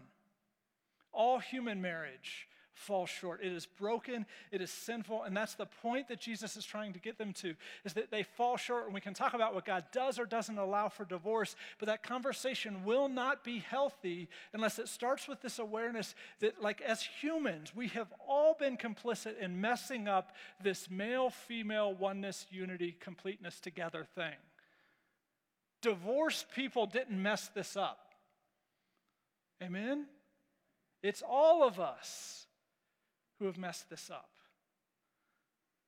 All 1.13 1.39
human 1.39 1.81
marriage 1.81 2.49
fall 2.75 3.05
short. 3.05 3.41
It 3.41 3.51
is 3.51 3.65
broken, 3.65 4.25
it 4.51 4.61
is 4.61 4.69
sinful, 4.69 5.23
and 5.23 5.35
that's 5.35 5.55
the 5.55 5.65
point 5.65 6.09
that 6.09 6.19
Jesus 6.19 6.57
is 6.57 6.65
trying 6.65 6.93
to 6.93 6.99
get 6.99 7.17
them 7.17 7.33
to 7.33 7.55
is 7.83 7.93
that 7.93 8.11
they 8.11 8.23
fall 8.23 8.57
short 8.57 8.85
and 8.85 8.93
we 8.93 9.01
can 9.01 9.13
talk 9.13 9.33
about 9.33 9.55
what 9.55 9.65
God 9.65 9.85
does 9.91 10.19
or 10.19 10.25
doesn't 10.25 10.57
allow 10.57 10.89
for 10.89 11.05
divorce, 11.05 11.55
but 11.79 11.87
that 11.87 12.03
conversation 12.03 12.83
will 12.83 13.07
not 13.07 13.43
be 13.43 13.59
healthy 13.59 14.27
unless 14.53 14.77
it 14.77 14.87
starts 14.87 15.27
with 15.27 15.41
this 15.41 15.57
awareness 15.57 16.13
that 16.41 16.61
like 16.61 16.81
as 16.81 17.01
humans, 17.01 17.73
we 17.75 17.87
have 17.89 18.13
all 18.27 18.55
been 18.59 18.77
complicit 18.77 19.39
in 19.39 19.59
messing 19.59 20.07
up 20.07 20.35
this 20.61 20.89
male 20.89 21.29
female 21.29 21.93
oneness, 21.93 22.45
unity, 22.51 22.95
completeness 22.99 23.59
together 23.59 24.05
thing. 24.15 24.35
Divorced 25.81 26.51
people 26.51 26.85
didn't 26.87 27.21
mess 27.21 27.49
this 27.53 27.77
up. 27.77 28.13
Amen? 29.63 30.07
It's 31.01 31.21
all 31.21 31.63
of 31.63 31.79
us 31.79 32.44
who 33.39 33.45
have 33.45 33.57
messed 33.57 33.89
this 33.89 34.09
up. 34.09 34.29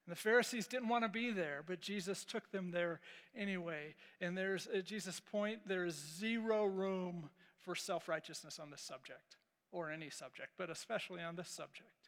And 0.05 0.15
the 0.15 0.19
Pharisees 0.19 0.67
didn't 0.67 0.87
want 0.87 1.03
to 1.03 1.09
be 1.09 1.31
there, 1.31 1.63
but 1.67 1.81
Jesus 1.81 2.23
took 2.23 2.51
them 2.51 2.71
there 2.71 3.01
anyway. 3.35 3.95
And 4.21 4.37
there's, 4.37 4.67
at 4.67 4.85
Jesus' 4.85 5.19
point, 5.19 5.67
there 5.67 5.85
is 5.85 5.95
zero 5.95 6.65
room 6.65 7.29
for 7.59 7.75
self 7.75 8.07
righteousness 8.07 8.57
on 8.57 8.71
this 8.71 8.81
subject, 8.81 9.35
or 9.71 9.91
any 9.91 10.09
subject, 10.09 10.51
but 10.57 10.69
especially 10.69 11.21
on 11.21 11.35
this 11.35 11.49
subject. 11.49 12.06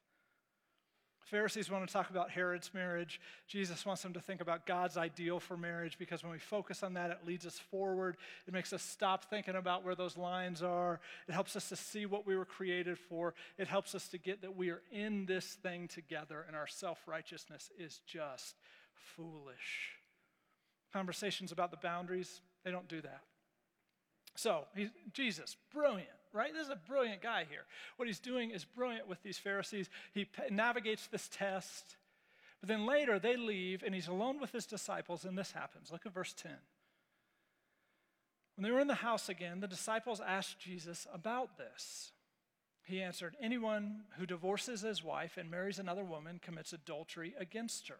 Pharisees 1.30 1.70
want 1.70 1.88
to 1.88 1.94
talk 1.94 2.10
about 2.10 2.32
Herod's 2.32 2.74
marriage. 2.74 3.22
Jesus 3.48 3.86
wants 3.86 4.02
them 4.02 4.14
to 4.14 4.20
think 4.20 4.42
about 4.42 4.66
God's 4.66 4.98
ideal 4.98 5.40
for 5.40 5.56
marriage 5.56 5.98
because 6.00 6.24
when 6.24 6.32
we 6.32 6.40
focus 6.40 6.82
on 6.82 6.96
that, 6.96 7.12
it 7.12 7.20
leads 7.26 7.46
us 7.46 7.60
forward. 7.60 8.18
It 8.48 8.54
makes 8.54 8.74
us 8.74 8.82
stop 8.82 9.26
thinking 9.30 9.56
about 9.56 9.84
where 9.84 9.94
those 9.94 10.18
lines 10.18 10.64
are. 10.64 11.00
It 11.28 11.34
helps 11.34 11.56
us 11.56 11.70
to 11.70 11.76
see 11.76 12.08
what 12.08 12.26
we 12.26 12.36
were 12.36 12.46
created 12.46 12.98
for. 12.98 13.36
It 13.58 13.68
helps 13.68 13.94
us 13.94 14.08
to 14.10 14.18
get 14.18 14.42
that 14.42 14.58
we 14.58 14.72
are 14.72 14.82
in 14.92 15.28
this 15.28 15.46
thing 15.46 15.88
together 15.88 16.44
and 16.48 16.56
our 16.56 16.68
self 16.68 17.00
righteousness 17.08 17.70
is 17.78 18.02
just 18.08 18.56
foolish. 19.16 19.92
Conversations 20.92 21.52
about 21.52 21.70
the 21.70 21.78
boundaries, 21.78 22.42
they 22.66 22.72
don't 22.72 22.88
do 22.88 23.02
that. 23.02 23.22
So, 24.36 24.66
Jesus, 25.14 25.56
brilliant 25.72 26.10
right? 26.34 26.54
This 26.54 26.66
is 26.66 26.72
a 26.72 26.88
brilliant 26.88 27.22
guy 27.22 27.46
here. 27.50 27.66
What 27.98 28.08
he's 28.08 28.20
doing 28.20 28.52
is 28.52 28.66
brilliant 28.66 29.08
with 29.08 29.22
these 29.24 29.38
Pharisees. 29.38 29.90
He 30.14 30.28
navigates 30.50 31.08
this 31.08 31.30
test. 31.32 31.98
But 32.60 32.70
then 32.70 32.86
later 32.86 33.20
they 33.20 33.38
leave 33.38 33.84
and 33.84 33.96
he's 33.96 34.08
alone 34.08 34.40
with 34.40 34.52
his 34.52 34.66
disciples, 34.66 35.26
and 35.26 35.38
this 35.38 35.52
happens. 35.52 35.92
Look 35.92 36.06
at 36.06 36.14
verse 36.14 36.34
10. 36.34 36.52
When 38.56 38.64
they 38.64 38.72
were 38.72 38.82
in 38.82 38.88
the 38.88 38.96
house 38.96 39.30
again, 39.30 39.62
the 39.62 39.68
disciples 39.68 40.20
asked 40.20 40.60
Jesus 40.60 41.08
about 41.14 41.58
this. 41.58 42.12
He 42.84 43.02
answered, 43.02 43.38
Anyone 43.42 44.02
who 44.18 44.26
divorces 44.26 44.82
his 44.82 45.04
wife 45.04 45.38
and 45.38 45.50
marries 45.50 45.80
another 45.80 46.04
woman 46.04 46.40
commits 46.44 46.74
adultery 46.74 47.36
against 47.40 47.88
her. 47.88 48.00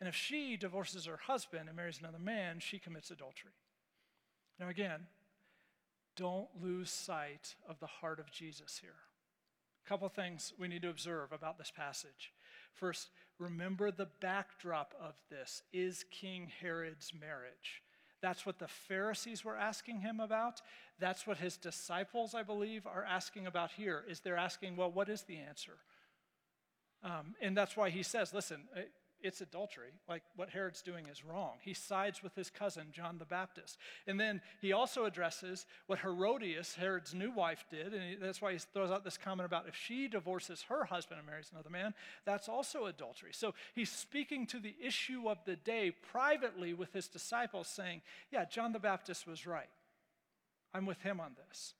And 0.00 0.08
if 0.08 0.14
she 0.14 0.56
divorces 0.56 1.06
her 1.06 1.16
husband 1.16 1.68
and 1.68 1.76
marries 1.76 1.98
another 1.98 2.18
man, 2.18 2.60
she 2.60 2.78
commits 2.78 3.10
adultery. 3.10 3.52
Now, 4.58 4.68
again, 4.68 5.08
don't 6.16 6.48
lose 6.60 6.90
sight 6.90 7.54
of 7.68 7.78
the 7.78 7.86
heart 7.86 8.18
of 8.18 8.30
Jesus 8.30 8.78
here. 8.80 8.90
A 9.84 9.88
couple 9.88 10.08
things 10.08 10.52
we 10.58 10.68
need 10.68 10.82
to 10.82 10.90
observe 10.90 11.32
about 11.32 11.58
this 11.58 11.70
passage. 11.70 12.32
First, 12.74 13.10
remember 13.38 13.90
the 13.90 14.08
backdrop 14.20 14.94
of 15.00 15.14
this 15.30 15.62
is 15.72 16.04
King 16.10 16.50
Herod's 16.60 17.12
marriage. 17.18 17.82
That's 18.22 18.46
what 18.46 18.58
the 18.58 18.68
Pharisees 18.68 19.44
were 19.44 19.56
asking 19.56 20.00
him 20.00 20.20
about. 20.20 20.60
That's 20.98 21.26
what 21.26 21.36
his 21.36 21.56
disciples, 21.56 22.34
I 22.34 22.42
believe, 22.42 22.86
are 22.86 23.04
asking 23.04 23.46
about 23.46 23.70
here. 23.72 24.04
Is 24.08 24.20
they're 24.20 24.38
asking, 24.38 24.76
well, 24.76 24.90
what 24.90 25.08
is 25.08 25.22
the 25.22 25.36
answer? 25.36 25.76
Um, 27.04 27.34
and 27.40 27.56
that's 27.56 27.76
why 27.76 27.90
he 27.90 28.02
says, 28.02 28.32
listen, 28.32 28.62
it's 29.26 29.40
adultery. 29.40 29.90
Like 30.08 30.22
what 30.36 30.50
Herod's 30.50 30.82
doing 30.82 31.06
is 31.10 31.24
wrong. 31.24 31.54
He 31.60 31.74
sides 31.74 32.22
with 32.22 32.34
his 32.34 32.50
cousin, 32.50 32.86
John 32.92 33.18
the 33.18 33.24
Baptist. 33.24 33.78
And 34.06 34.18
then 34.18 34.40
he 34.60 34.72
also 34.72 35.04
addresses 35.04 35.66
what 35.86 35.98
Herodias, 35.98 36.76
Herod's 36.76 37.14
new 37.14 37.30
wife, 37.30 37.64
did. 37.70 37.92
And 37.92 38.20
that's 38.20 38.40
why 38.40 38.52
he 38.52 38.58
throws 38.58 38.90
out 38.90 39.04
this 39.04 39.18
comment 39.18 39.46
about 39.46 39.68
if 39.68 39.74
she 39.74 40.08
divorces 40.08 40.64
her 40.68 40.84
husband 40.84 41.18
and 41.18 41.26
marries 41.26 41.50
another 41.52 41.70
man, 41.70 41.94
that's 42.24 42.48
also 42.48 42.86
adultery. 42.86 43.30
So 43.32 43.54
he's 43.74 43.90
speaking 43.90 44.46
to 44.46 44.58
the 44.58 44.74
issue 44.82 45.28
of 45.28 45.38
the 45.44 45.56
day 45.56 45.92
privately 46.12 46.72
with 46.74 46.92
his 46.92 47.08
disciples, 47.08 47.68
saying, 47.68 48.02
Yeah, 48.30 48.44
John 48.44 48.72
the 48.72 48.78
Baptist 48.78 49.26
was 49.26 49.46
right. 49.46 49.68
I'm 50.72 50.86
with 50.86 51.00
him 51.00 51.20
on 51.20 51.36
this. 51.48 51.74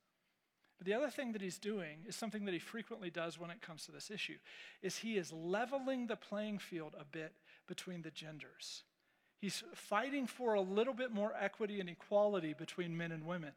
But 0.79 0.87
the 0.87 0.95
other 0.95 1.11
thing 1.11 1.33
that 1.33 1.41
he's 1.41 1.59
doing 1.59 1.99
is 2.07 2.17
something 2.17 2.45
that 2.45 2.53
he 2.53 2.59
frequently 2.59 3.11
does 3.11 3.39
when 3.39 3.51
it 3.51 3.63
comes 3.63 3.87
to 3.87 3.93
this 3.93 4.11
issue 4.11 4.37
is 4.83 4.99
he 4.99 5.17
is 5.17 5.33
leveling 5.33 6.07
the 6.07 6.17
playing 6.17 6.59
field 6.59 6.95
a 6.99 7.05
bit 7.05 7.33
between 7.67 8.03
the 8.03 8.11
genders. 8.11 8.83
He's 9.47 9.63
fighting 9.77 10.27
for 10.27 10.55
a 10.55 10.61
little 10.61 10.93
bit 10.93 11.13
more 11.13 11.33
equity 11.41 11.79
and 11.79 11.89
equality 11.89 12.53
between 12.53 12.97
men 12.97 13.13
and 13.13 13.25
women. 13.25 13.53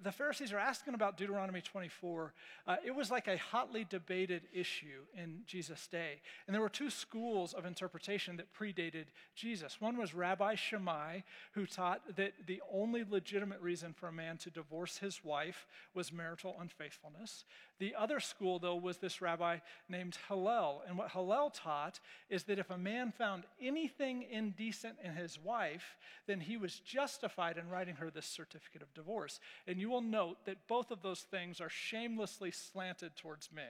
The 0.00 0.12
Pharisees 0.12 0.52
are 0.52 0.60
asking 0.60 0.94
about 0.94 1.16
Deuteronomy 1.16 1.60
24. 1.60 2.32
Uh, 2.68 2.76
it 2.86 2.94
was 2.94 3.10
like 3.10 3.26
a 3.26 3.36
hotly 3.36 3.84
debated 3.84 4.42
issue 4.52 5.02
in 5.20 5.40
Jesus' 5.44 5.88
day. 5.88 6.20
And 6.46 6.54
there 6.54 6.60
were 6.60 6.68
two 6.68 6.88
schools 6.88 7.52
of 7.52 7.66
interpretation 7.66 8.36
that 8.36 8.54
predated 8.54 9.06
Jesus. 9.34 9.80
One 9.80 9.98
was 9.98 10.14
Rabbi 10.14 10.54
Shammai, 10.54 11.22
who 11.54 11.66
taught 11.66 12.14
that 12.14 12.34
the 12.46 12.62
only 12.72 13.02
legitimate 13.02 13.60
reason 13.60 13.92
for 13.92 14.06
a 14.06 14.12
man 14.12 14.36
to 14.36 14.50
divorce 14.50 14.98
his 14.98 15.24
wife 15.24 15.66
was 15.94 16.12
marital 16.12 16.54
unfaithfulness. 16.60 17.44
The 17.80 17.96
other 17.98 18.20
school, 18.20 18.60
though, 18.60 18.76
was 18.76 18.98
this 18.98 19.20
rabbi 19.20 19.58
named 19.88 20.16
Hillel. 20.28 20.84
And 20.86 20.96
what 20.96 21.10
Hillel 21.10 21.50
taught 21.50 21.98
is 22.30 22.44
that 22.44 22.60
if 22.60 22.70
a 22.70 22.78
man 22.78 23.10
found 23.10 23.42
anything 23.60 24.22
indecent 24.30 24.94
in 25.02 25.12
his 25.14 25.23
wife, 25.38 25.96
then 26.26 26.40
he 26.40 26.56
was 26.56 26.80
justified 26.80 27.58
in 27.58 27.68
writing 27.68 27.96
her 27.96 28.10
this 28.10 28.26
certificate 28.26 28.82
of 28.82 28.92
divorce. 28.94 29.40
And 29.66 29.78
you 29.78 29.90
will 29.90 30.00
note 30.00 30.38
that 30.44 30.68
both 30.68 30.90
of 30.90 31.02
those 31.02 31.20
things 31.20 31.60
are 31.60 31.68
shamelessly 31.68 32.50
slanted 32.50 33.16
towards 33.16 33.50
men, 33.52 33.64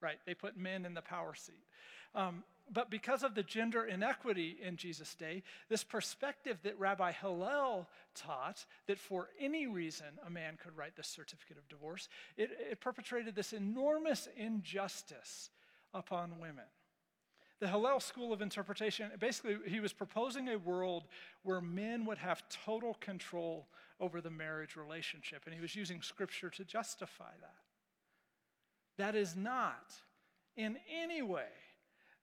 right? 0.00 0.18
They 0.26 0.34
put 0.34 0.56
men 0.56 0.84
in 0.84 0.94
the 0.94 1.02
power 1.02 1.34
seat. 1.34 1.64
Um, 2.14 2.44
but 2.72 2.90
because 2.90 3.24
of 3.24 3.34
the 3.34 3.42
gender 3.42 3.84
inequity 3.84 4.58
in 4.62 4.76
Jesus' 4.76 5.14
day, 5.14 5.42
this 5.68 5.82
perspective 5.82 6.58
that 6.62 6.78
Rabbi 6.78 7.12
Hillel 7.12 7.88
taught, 8.14 8.64
that 8.86 8.98
for 8.98 9.28
any 9.40 9.66
reason 9.66 10.06
a 10.24 10.30
man 10.30 10.56
could 10.62 10.76
write 10.76 10.96
this 10.96 11.08
certificate 11.08 11.58
of 11.58 11.68
divorce, 11.68 12.08
it, 12.36 12.50
it 12.70 12.80
perpetrated 12.80 13.34
this 13.34 13.52
enormous 13.52 14.28
injustice 14.36 15.50
upon 15.92 16.38
women. 16.40 16.64
The 17.60 17.68
Hillel 17.68 18.00
school 18.00 18.32
of 18.32 18.40
interpretation, 18.40 19.10
basically, 19.18 19.58
he 19.66 19.80
was 19.80 19.92
proposing 19.92 20.48
a 20.48 20.56
world 20.56 21.04
where 21.42 21.60
men 21.60 22.06
would 22.06 22.18
have 22.18 22.42
total 22.48 22.94
control 22.94 23.68
over 24.00 24.22
the 24.22 24.30
marriage 24.30 24.76
relationship, 24.76 25.42
and 25.44 25.54
he 25.54 25.60
was 25.60 25.76
using 25.76 26.00
scripture 26.00 26.48
to 26.50 26.64
justify 26.64 27.32
that. 27.40 27.54
That 28.96 29.14
is 29.14 29.36
not 29.36 29.92
in 30.56 30.78
any 30.90 31.20
way 31.20 31.48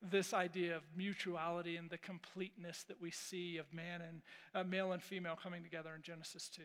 this 0.01 0.33
idea 0.33 0.75
of 0.75 0.83
mutuality 0.95 1.77
and 1.77 1.89
the 1.89 1.97
completeness 1.97 2.83
that 2.87 3.01
we 3.01 3.11
see 3.11 3.57
of 3.57 3.71
man 3.73 4.01
and 4.01 4.21
uh, 4.53 4.63
male 4.63 4.91
and 4.91 5.01
female 5.01 5.37
coming 5.41 5.63
together 5.63 5.91
in 5.95 6.01
Genesis 6.01 6.49
2. 6.49 6.61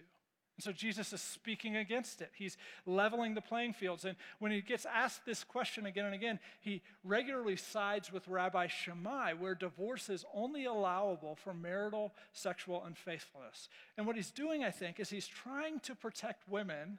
So 0.63 0.73
Jesus 0.73 1.13
is 1.13 1.21
speaking 1.21 1.77
against 1.77 2.21
it. 2.21 2.31
He's 2.35 2.57
leveling 2.87 3.35
the 3.35 3.41
playing 3.41 3.73
fields. 3.73 4.05
And 4.05 4.17
when 4.39 4.53
he 4.53 4.61
gets 4.61 4.87
asked 4.87 5.25
this 5.25 5.45
question 5.45 5.87
again 5.87 6.05
and 6.05 6.15
again, 6.15 6.39
he 6.61 6.83
regularly 7.05 7.57
sides 7.57 8.13
with 8.13 8.29
Rabbi 8.29 8.67
Shammai, 8.69 9.35
where 9.35 9.55
divorce 9.55 10.09
is 10.09 10.25
only 10.35 10.65
allowable 10.65 11.35
for 11.35 11.53
marital 11.53 12.13
sexual 12.33 12.85
unfaithfulness. 12.85 13.69
And 13.97 14.07
what 14.07 14.17
he's 14.17 14.31
doing, 14.31 14.65
I 14.65 14.71
think, 14.71 15.01
is 15.01 15.11
he's 15.11 15.29
trying 15.29 15.81
to 15.81 15.95
protect 15.95 16.49
women 16.49 16.99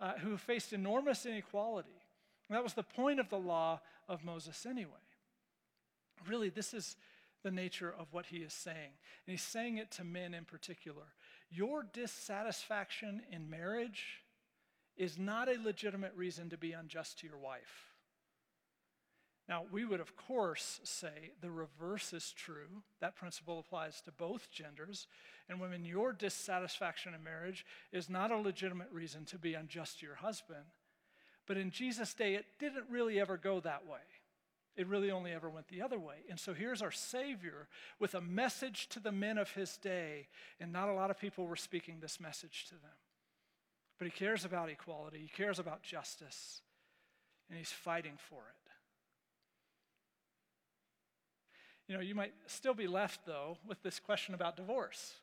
uh, 0.00 0.14
who 0.18 0.36
faced 0.36 0.72
enormous 0.72 1.26
inequality. 1.26 1.88
And 2.48 2.56
that 2.56 2.64
was 2.64 2.74
the 2.74 2.82
point 2.82 3.20
of 3.20 3.28
the 3.28 3.38
law 3.38 3.80
of 4.08 4.24
Moses 4.24 4.66
anyway 4.66 4.90
really, 6.28 6.48
this 6.48 6.74
is, 6.74 6.96
the 7.42 7.50
nature 7.50 7.94
of 7.98 8.06
what 8.10 8.26
he 8.26 8.38
is 8.38 8.54
saying. 8.54 8.96
And 9.26 9.30
he's 9.30 9.42
saying 9.42 9.76
it 9.76 9.90
to 9.92 10.04
men 10.04 10.32
in 10.32 10.46
particular. 10.46 11.02
Your 11.54 11.86
dissatisfaction 11.92 13.22
in 13.30 13.48
marriage 13.48 14.22
is 14.96 15.18
not 15.18 15.48
a 15.48 15.62
legitimate 15.62 16.12
reason 16.16 16.50
to 16.50 16.58
be 16.58 16.72
unjust 16.72 17.20
to 17.20 17.26
your 17.28 17.38
wife. 17.38 17.92
Now, 19.48 19.64
we 19.70 19.84
would, 19.84 20.00
of 20.00 20.16
course, 20.16 20.80
say 20.84 21.32
the 21.40 21.50
reverse 21.50 22.12
is 22.12 22.32
true. 22.32 22.82
That 23.00 23.14
principle 23.14 23.58
applies 23.58 24.00
to 24.02 24.10
both 24.10 24.50
genders. 24.50 25.06
And 25.48 25.60
women, 25.60 25.84
your 25.84 26.12
dissatisfaction 26.12 27.14
in 27.14 27.22
marriage 27.22 27.66
is 27.92 28.08
not 28.08 28.32
a 28.32 28.38
legitimate 28.38 28.90
reason 28.90 29.24
to 29.26 29.38
be 29.38 29.54
unjust 29.54 30.00
to 30.00 30.06
your 30.06 30.14
husband. 30.16 30.64
But 31.46 31.58
in 31.58 31.70
Jesus' 31.70 32.14
day, 32.14 32.34
it 32.34 32.46
didn't 32.58 32.86
really 32.88 33.20
ever 33.20 33.36
go 33.36 33.60
that 33.60 33.86
way. 33.86 34.00
It 34.76 34.88
really 34.88 35.10
only 35.10 35.32
ever 35.32 35.48
went 35.48 35.68
the 35.68 35.82
other 35.82 35.98
way. 35.98 36.16
And 36.28 36.38
so 36.38 36.52
here's 36.52 36.82
our 36.82 36.90
Savior 36.90 37.68
with 38.00 38.14
a 38.14 38.20
message 38.20 38.88
to 38.88 39.00
the 39.00 39.12
men 39.12 39.38
of 39.38 39.52
his 39.52 39.76
day, 39.76 40.28
and 40.58 40.72
not 40.72 40.88
a 40.88 40.94
lot 40.94 41.10
of 41.10 41.18
people 41.18 41.46
were 41.46 41.56
speaking 41.56 41.98
this 42.00 42.18
message 42.18 42.66
to 42.68 42.74
them. 42.74 42.98
But 43.98 44.06
he 44.06 44.10
cares 44.10 44.44
about 44.44 44.68
equality, 44.68 45.20
he 45.20 45.28
cares 45.28 45.58
about 45.60 45.82
justice, 45.82 46.60
and 47.48 47.58
he's 47.58 47.70
fighting 47.70 48.18
for 48.28 48.40
it. 48.40 48.70
You 51.86 51.94
know, 51.94 52.02
you 52.02 52.14
might 52.14 52.32
still 52.46 52.74
be 52.74 52.86
left, 52.86 53.26
though, 53.26 53.58
with 53.66 53.82
this 53.82 54.00
question 54.00 54.34
about 54.34 54.56
divorce. 54.56 55.14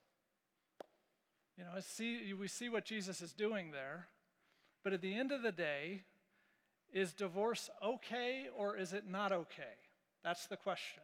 You 1.57 1.63
know, 1.65 1.71
see, 1.79 2.33
we 2.33 2.47
see 2.47 2.69
what 2.69 2.85
Jesus 2.85 3.21
is 3.21 3.33
doing 3.33 3.71
there, 3.71 4.07
but 4.83 4.93
at 4.93 5.01
the 5.01 5.13
end 5.13 5.31
of 5.31 5.41
the 5.41 5.51
day, 5.51 6.03
is 6.91 7.13
divorce 7.13 7.69
okay 7.83 8.47
or 8.55 8.77
is 8.77 8.93
it 8.93 9.07
not 9.07 9.31
okay? 9.31 9.77
That's 10.23 10.47
the 10.47 10.57
question. 10.57 11.03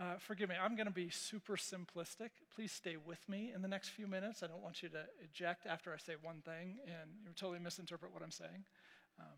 Uh, 0.00 0.18
forgive 0.18 0.48
me, 0.48 0.56
I'm 0.60 0.74
going 0.74 0.88
to 0.88 0.92
be 0.92 1.08
super 1.08 1.56
simplistic. 1.56 2.30
Please 2.54 2.72
stay 2.72 2.96
with 2.96 3.28
me 3.28 3.52
in 3.54 3.62
the 3.62 3.68
next 3.68 3.90
few 3.90 4.08
minutes. 4.08 4.42
I 4.42 4.48
don't 4.48 4.62
want 4.62 4.82
you 4.82 4.88
to 4.88 5.04
eject 5.22 5.66
after 5.66 5.92
I 5.92 5.98
say 5.98 6.14
one 6.20 6.42
thing 6.44 6.78
and 6.86 7.10
you 7.24 7.32
totally 7.36 7.60
misinterpret 7.60 8.12
what 8.12 8.22
I'm 8.22 8.32
saying. 8.32 8.64
Um, 9.20 9.36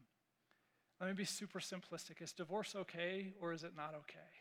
let 1.00 1.08
me 1.08 1.12
be 1.12 1.24
super 1.26 1.60
simplistic. 1.60 2.22
Is 2.22 2.32
divorce 2.32 2.74
okay 2.74 3.34
or 3.40 3.52
is 3.52 3.64
it 3.64 3.72
not 3.76 3.94
okay? 3.94 4.32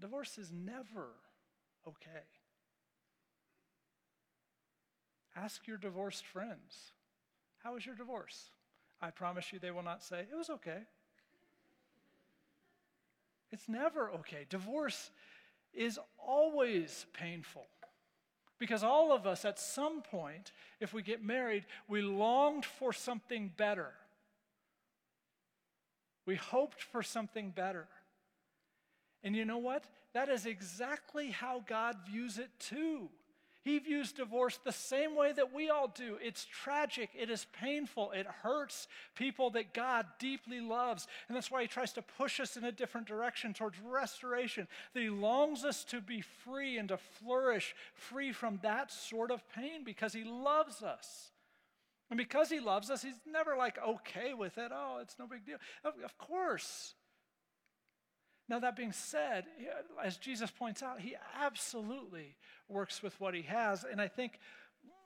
Divorce 0.00 0.38
is 0.38 0.52
never 0.52 1.08
okay. 1.86 2.26
Ask 5.36 5.66
your 5.66 5.76
divorced 5.76 6.24
friends, 6.24 6.92
How 7.62 7.74
was 7.74 7.84
your 7.84 7.94
divorce? 7.94 8.50
I 9.00 9.10
promise 9.10 9.52
you 9.52 9.58
they 9.58 9.70
will 9.70 9.82
not 9.82 10.02
say, 10.02 10.20
It 10.20 10.36
was 10.36 10.50
okay. 10.50 10.78
It's 13.52 13.68
never 13.68 14.10
okay. 14.10 14.46
Divorce 14.48 15.10
is 15.74 15.98
always 16.18 17.06
painful. 17.12 17.66
Because 18.58 18.84
all 18.84 19.12
of 19.12 19.26
us, 19.26 19.44
at 19.44 19.58
some 19.58 20.02
point, 20.02 20.52
if 20.80 20.92
we 20.92 21.02
get 21.02 21.24
married, 21.24 21.64
we 21.88 22.02
longed 22.02 22.64
for 22.64 22.92
something 22.92 23.50
better. 23.56 23.92
We 26.26 26.36
hoped 26.36 26.82
for 26.82 27.02
something 27.02 27.50
better. 27.50 27.88
And 29.24 29.34
you 29.34 29.44
know 29.44 29.58
what? 29.58 29.84
That 30.12 30.28
is 30.28 30.46
exactly 30.46 31.30
how 31.30 31.64
God 31.66 31.96
views 32.08 32.38
it 32.38 32.50
too. 32.58 33.08
He 33.70 33.78
views 33.78 34.10
divorce 34.10 34.58
the 34.64 34.72
same 34.72 35.14
way 35.14 35.30
that 35.32 35.54
we 35.54 35.70
all 35.70 35.86
do. 35.86 36.18
It's 36.20 36.44
tragic, 36.44 37.10
it 37.16 37.30
is 37.30 37.46
painful, 37.52 38.10
it 38.10 38.26
hurts 38.26 38.88
people 39.14 39.50
that 39.50 39.72
God 39.72 40.06
deeply 40.18 40.60
loves. 40.60 41.06
And 41.28 41.36
that's 41.36 41.52
why 41.52 41.62
He 41.62 41.68
tries 41.68 41.92
to 41.92 42.02
push 42.02 42.40
us 42.40 42.56
in 42.56 42.64
a 42.64 42.72
different 42.72 43.06
direction 43.06 43.54
towards 43.54 43.78
restoration, 43.78 44.66
that 44.92 45.00
He 45.00 45.08
longs 45.08 45.64
us 45.64 45.84
to 45.84 46.00
be 46.00 46.20
free 46.20 46.78
and 46.78 46.88
to 46.88 46.96
flourish, 46.96 47.76
free 47.94 48.32
from 48.32 48.58
that 48.64 48.90
sort 48.90 49.30
of 49.30 49.48
pain 49.50 49.84
because 49.84 50.12
He 50.12 50.24
loves 50.24 50.82
us. 50.82 51.30
And 52.10 52.18
because 52.18 52.50
He 52.50 52.58
loves 52.58 52.90
us, 52.90 53.02
He's 53.02 53.20
never 53.24 53.56
like 53.56 53.78
okay 53.78 54.34
with 54.34 54.58
it. 54.58 54.72
Oh, 54.74 54.98
it's 55.00 55.16
no 55.16 55.28
big 55.28 55.46
deal. 55.46 55.58
Of 55.84 56.18
course. 56.18 56.94
Now, 58.48 58.58
that 58.58 58.74
being 58.74 58.90
said, 58.90 59.44
as 60.04 60.16
Jesus 60.16 60.50
points 60.50 60.82
out, 60.82 60.98
he 60.98 61.14
absolutely 61.40 62.34
works 62.70 63.02
with 63.02 63.18
what 63.20 63.34
he 63.34 63.42
has. 63.42 63.84
And 63.84 64.00
I 64.00 64.08
think 64.08 64.38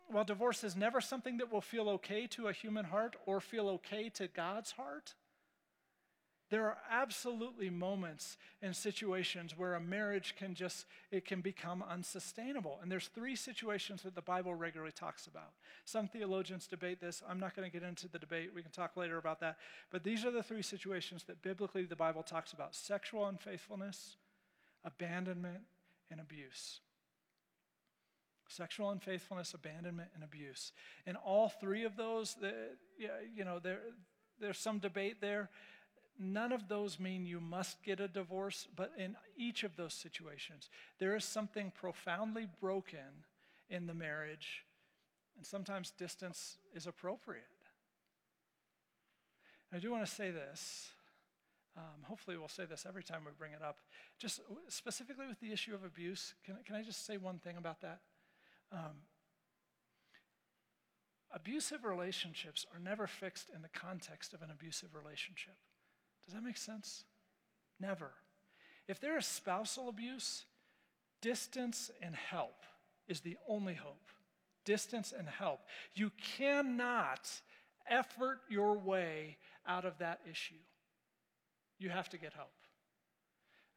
while 0.09 0.25
divorce 0.25 0.65
is 0.65 0.77
never 0.77 1.01
something 1.01 1.39
that 1.39 1.51
will 1.51 1.61
feel 1.61 1.89
okay 1.89 2.27
to 2.29 2.49
a 2.49 2.53
human 2.53 2.85
heart 2.85 3.17
or 3.27 3.41
feel 3.41 3.69
okay 3.69 4.09
to 4.11 4.29
God's 4.29 4.73
heart, 4.73 5.15
there 6.51 6.67
are 6.67 6.77
absolutely 6.91 7.71
moments 7.71 8.37
and 8.63 8.77
situations 8.77 9.57
where 9.57 9.75
a 9.75 9.81
marriage 9.81 10.37
can 10.39 10.55
just 10.55 10.87
it 11.11 11.25
can 11.25 11.41
become 11.41 11.83
unsustainable. 11.83 12.79
And 12.83 12.93
there's 12.93 13.09
three 13.09 13.35
situations 13.35 14.03
that 14.03 14.15
the 14.15 14.23
Bible 14.23 14.55
regularly 14.55 14.93
talks 14.93 15.27
about. 15.27 15.53
Some 15.85 16.07
theologians 16.07 16.67
debate 16.67 17.01
this. 17.01 17.23
I'm 17.29 17.41
not 17.41 17.57
going 17.57 17.69
to 17.69 17.73
get 17.73 17.87
into 17.87 18.09
the 18.09 18.19
debate. 18.19 18.51
We 18.55 18.63
can 18.63 18.71
talk 18.71 18.97
later 18.97 19.17
about 19.17 19.41
that. 19.41 19.57
But 19.91 20.05
these 20.05 20.25
are 20.25 20.31
the 20.31 20.43
three 20.43 20.63
situations 20.63 21.25
that 21.25 21.43
biblically 21.43 21.87
the 21.87 21.97
Bible 21.97 22.23
talks 22.23 22.53
about: 22.53 22.75
sexual 22.75 23.27
unfaithfulness, 23.27 24.17
abandonment, 24.85 25.63
and 26.11 26.21
abuse. 26.21 26.81
Sexual 28.57 28.91
unfaithfulness, 28.91 29.55
abandonment, 29.55 30.11
and 30.15 30.23
abuse. 30.23 30.73
And 31.07 31.17
all 31.17 31.49
three 31.49 31.85
of 31.85 31.97
those, 31.97 32.37
you 32.99 33.45
know, 33.45 33.59
there, 33.59 33.81
there's 34.41 34.59
some 34.59 34.79
debate 34.79 35.21
there 35.21 35.51
none 36.19 36.53
of 36.53 36.69
those 36.69 37.01
mean 37.01 37.27
you 37.27 37.41
must 37.41 37.83
get 37.83 38.01
a 38.01 38.09
divorce, 38.09 38.69
but 38.77 38.93
in 38.97 39.17
each 39.37 39.65
of 39.65 39.77
those 39.77 39.95
situations, 39.95 40.69
there 40.99 41.17
is 41.17 41.25
something 41.25 41.73
profoundly 41.75 42.47
broken 42.61 43.25
in 43.69 43.87
the 43.87 43.95
marriage, 43.95 44.65
and 45.37 45.45
sometimes 45.45 45.91
distance 45.91 46.59
is 46.75 46.87
appropriate. 46.87 47.45
I 49.73 49.79
do 49.79 49.91
want 49.91 50.07
to 50.07 50.11
say 50.11 50.31
this. 50.31 50.91
Um, 51.77 52.05
hopefully, 52.05 52.37
we'll 52.37 52.47
say 52.47 52.65
this 52.65 52.87
every 52.89 53.03
time 53.03 53.23
we 53.25 53.33
bring 53.37 53.53
it 53.53 53.63
up. 53.63 53.79
Just 54.17 54.41
specifically 54.69 55.27
with 55.27 55.41
the 55.41 55.53
issue 55.53 55.75
of 55.75 55.83
abuse, 55.83 56.35
can, 56.45 56.57
can 56.65 56.77
I 56.77 56.83
just 56.83 57.05
say 57.05 57.17
one 57.17 57.41
thing 57.41 57.57
about 57.57 57.81
that? 57.81 57.99
Um, 58.75 58.97
abusive 61.33 61.85
relationships 61.85 62.67
are 62.75 62.81
never 62.81 63.07
fixed 63.07 63.51
in 63.55 63.63
the 63.63 63.69
context 63.69 64.35
of 64.35 64.43
an 64.43 64.51
abusive 64.51 64.95
relationship. 64.95 65.55
Does 66.27 66.35
that 66.35 66.43
make 66.43 66.57
sense? 66.57 67.05
Never. 67.81 68.11
If 68.89 69.01
there 69.01 69.17
is 69.17 69.27
spousal 69.27 69.89
abuse, 69.89 70.45
distance 71.23 71.91
and 72.03 72.15
help 72.15 72.65
is 73.09 73.21
the 73.21 73.37
only 73.49 73.75
hope. 73.75 74.11
Distance 74.65 75.13
and 75.17 75.29
help. 75.29 75.61
You 75.95 76.11
cannot 76.37 77.31
effort 77.89 78.41
your 78.49 78.77
way 78.79 79.37
out 79.67 79.85
of 79.85 79.99
that 79.99 80.21
issue. 80.31 80.55
You 81.79 81.91
have 81.91 82.09
to 82.11 82.19
get 82.19 82.33
help. 82.33 82.53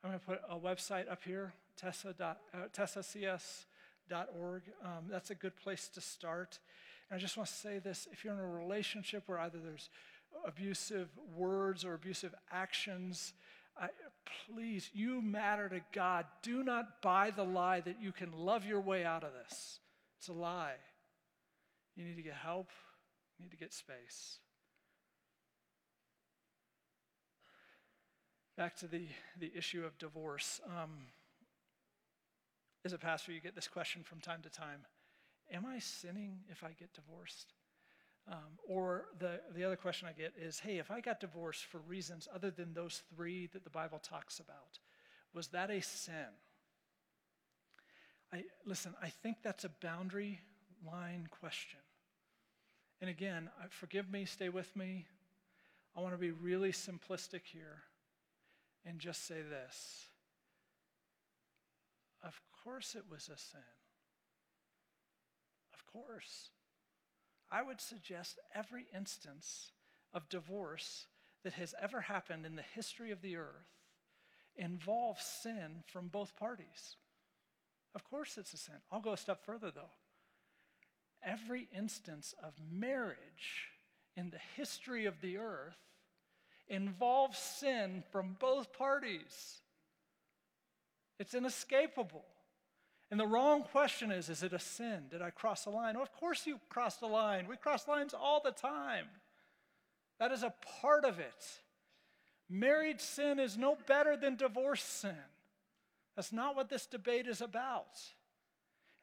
I'm 0.03 0.11
going 0.11 0.19
to 0.19 0.25
put 0.25 0.41
a 0.49 0.57
website 0.57 1.11
up 1.11 1.23
here, 1.23 1.53
tessa, 1.75 2.13
uh, 2.19 2.57
tessacs.org. 4.09 4.63
Um, 4.83 5.05
that's 5.09 5.29
a 5.29 5.35
good 5.35 5.55
place 5.55 5.87
to 5.89 6.01
start. 6.01 6.59
And 7.09 7.17
I 7.17 7.21
just 7.21 7.37
want 7.37 7.49
to 7.49 7.55
say 7.55 7.79
this 7.79 8.07
if 8.11 8.23
you're 8.23 8.33
in 8.33 8.39
a 8.39 8.47
relationship 8.47 9.23
where 9.27 9.39
either 9.39 9.59
there's 9.59 9.89
abusive 10.45 11.09
words 11.35 11.85
or 11.85 11.93
abusive 11.93 12.33
actions. 12.51 13.33
I, 13.79 13.89
please, 14.47 14.89
you 14.93 15.21
matter 15.21 15.69
to 15.69 15.81
God. 15.93 16.25
Do 16.41 16.63
not 16.63 17.01
buy 17.01 17.31
the 17.31 17.43
lie 17.43 17.81
that 17.81 18.01
you 18.01 18.11
can 18.11 18.31
love 18.31 18.65
your 18.65 18.81
way 18.81 19.05
out 19.05 19.23
of 19.23 19.31
this. 19.33 19.79
It's 20.17 20.27
a 20.27 20.33
lie. 20.33 20.75
You 21.95 22.05
need 22.05 22.17
to 22.17 22.21
get 22.23 22.33
help, 22.33 22.69
you 23.37 23.45
need 23.45 23.51
to 23.51 23.57
get 23.57 23.73
space. 23.73 24.39
Back 28.55 28.75
to 28.77 28.87
the, 28.87 29.05
the 29.39 29.51
issue 29.55 29.85
of 29.85 29.97
divorce. 29.99 30.59
Um, 30.65 30.89
as 32.87 32.93
a 32.93 32.97
pastor, 32.97 33.33
you 33.33 33.41
get 33.41 33.53
this 33.53 33.67
question 33.67 34.01
from 34.01 34.21
time 34.21 34.41
to 34.43 34.49
time 34.49 34.85
Am 35.51 35.65
I 35.65 35.79
sinning 35.79 36.39
if 36.49 36.63
I 36.63 36.69
get 36.79 36.93
divorced? 36.93 37.53
Um, 38.29 38.59
or 38.65 39.05
the, 39.19 39.41
the 39.55 39.63
other 39.65 39.75
question 39.75 40.07
I 40.07 40.13
get 40.13 40.33
is 40.41 40.59
hey, 40.59 40.77
if 40.77 40.89
I 40.89 41.01
got 41.01 41.19
divorced 41.19 41.65
for 41.65 41.79
reasons 41.79 42.29
other 42.33 42.49
than 42.49 42.73
those 42.73 43.03
three 43.13 43.47
that 43.47 43.65
the 43.65 43.69
Bible 43.69 43.99
talks 43.99 44.39
about, 44.39 44.79
was 45.33 45.49
that 45.49 45.69
a 45.69 45.81
sin? 45.81 46.31
I, 48.31 48.43
listen, 48.65 48.93
I 49.01 49.09
think 49.09 49.37
that's 49.43 49.65
a 49.65 49.71
boundary 49.81 50.39
line 50.85 51.27
question. 51.29 51.79
And 53.01 53.09
again, 53.09 53.49
forgive 53.69 54.09
me, 54.09 54.23
stay 54.23 54.47
with 54.47 54.73
me. 54.77 55.07
I 55.95 55.99
want 55.99 56.13
to 56.13 56.17
be 56.17 56.31
really 56.31 56.71
simplistic 56.71 57.41
here 57.43 57.83
and 58.85 58.97
just 58.97 59.27
say 59.27 59.41
this. 59.41 60.06
Of 62.67 62.73
course, 62.73 62.95
it 62.95 63.05
was 63.09 63.29
a 63.29 63.37
sin. 63.37 63.61
Of 65.73 65.85
course. 65.87 66.49
I 67.49 67.63
would 67.63 67.79
suggest 67.79 68.39
every 68.53 68.87
instance 68.93 69.71
of 70.13 70.27
divorce 70.27 71.05
that 71.45 71.53
has 71.53 71.73
ever 71.81 72.01
happened 72.01 72.45
in 72.45 72.57
the 72.57 72.65
history 72.75 73.11
of 73.11 73.21
the 73.21 73.37
earth 73.37 73.69
involves 74.57 75.23
sin 75.23 75.83
from 75.85 76.09
both 76.09 76.35
parties. 76.35 76.97
Of 77.95 78.03
course, 78.03 78.37
it's 78.37 78.53
a 78.53 78.57
sin. 78.57 78.75
I'll 78.91 78.99
go 78.99 79.13
a 79.13 79.17
step 79.17 79.45
further, 79.45 79.71
though. 79.71 79.93
Every 81.23 81.69
instance 81.73 82.35
of 82.43 82.51
marriage 82.69 83.69
in 84.17 84.29
the 84.29 84.41
history 84.57 85.05
of 85.05 85.21
the 85.21 85.37
earth 85.37 85.77
involves 86.67 87.37
sin 87.37 88.03
from 88.11 88.35
both 88.37 88.73
parties. 88.73 89.61
It's 91.17 91.33
inescapable. 91.33 92.25
And 93.09 93.19
the 93.19 93.27
wrong 93.27 93.63
question 93.63 94.11
is 94.11 94.29
is 94.29 94.43
it 94.43 94.53
a 94.53 94.59
sin? 94.59 95.05
Did 95.09 95.21
I 95.21 95.29
cross 95.29 95.65
a 95.65 95.69
line? 95.69 95.95
Of 95.95 96.11
course 96.13 96.45
you 96.45 96.59
crossed 96.69 97.01
a 97.01 97.07
line. 97.07 97.47
We 97.47 97.55
cross 97.55 97.87
lines 97.87 98.13
all 98.13 98.41
the 98.43 98.51
time. 98.51 99.05
That 100.19 100.31
is 100.31 100.43
a 100.43 100.53
part 100.81 101.05
of 101.05 101.19
it. 101.19 101.61
Married 102.49 103.01
sin 103.01 103.39
is 103.39 103.57
no 103.57 103.77
better 103.87 104.17
than 104.17 104.35
divorce 104.35 104.83
sin. 104.83 105.15
That's 106.15 106.33
not 106.33 106.55
what 106.55 106.69
this 106.69 106.85
debate 106.85 107.27
is 107.27 107.41
about. 107.41 107.99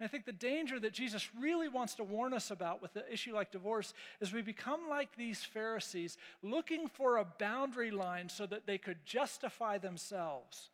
And 0.01 0.07
I 0.07 0.09
think 0.09 0.25
the 0.25 0.33
danger 0.33 0.81
that 0.81 0.93
Jesus 0.93 1.29
really 1.38 1.69
wants 1.69 1.95
to 1.97 2.05
warn 2.05 2.35
us 2.35 2.51
about 2.51 2.83
with 2.83 2.95
the 2.95 3.11
issue 3.12 3.35
like 3.35 3.53
divorce 3.53 3.95
is 4.21 4.33
we 4.33 4.43
become 4.43 4.88
like 4.88 5.14
these 5.17 5.45
Pharisees, 5.45 6.19
looking 6.43 6.88
for 6.88 7.19
a 7.19 7.25
boundary 7.25 7.93
line 7.93 8.29
so 8.29 8.45
that 8.47 8.67
they 8.67 8.79
could 8.79 9.07
justify 9.07 9.79
themselves, 9.79 10.71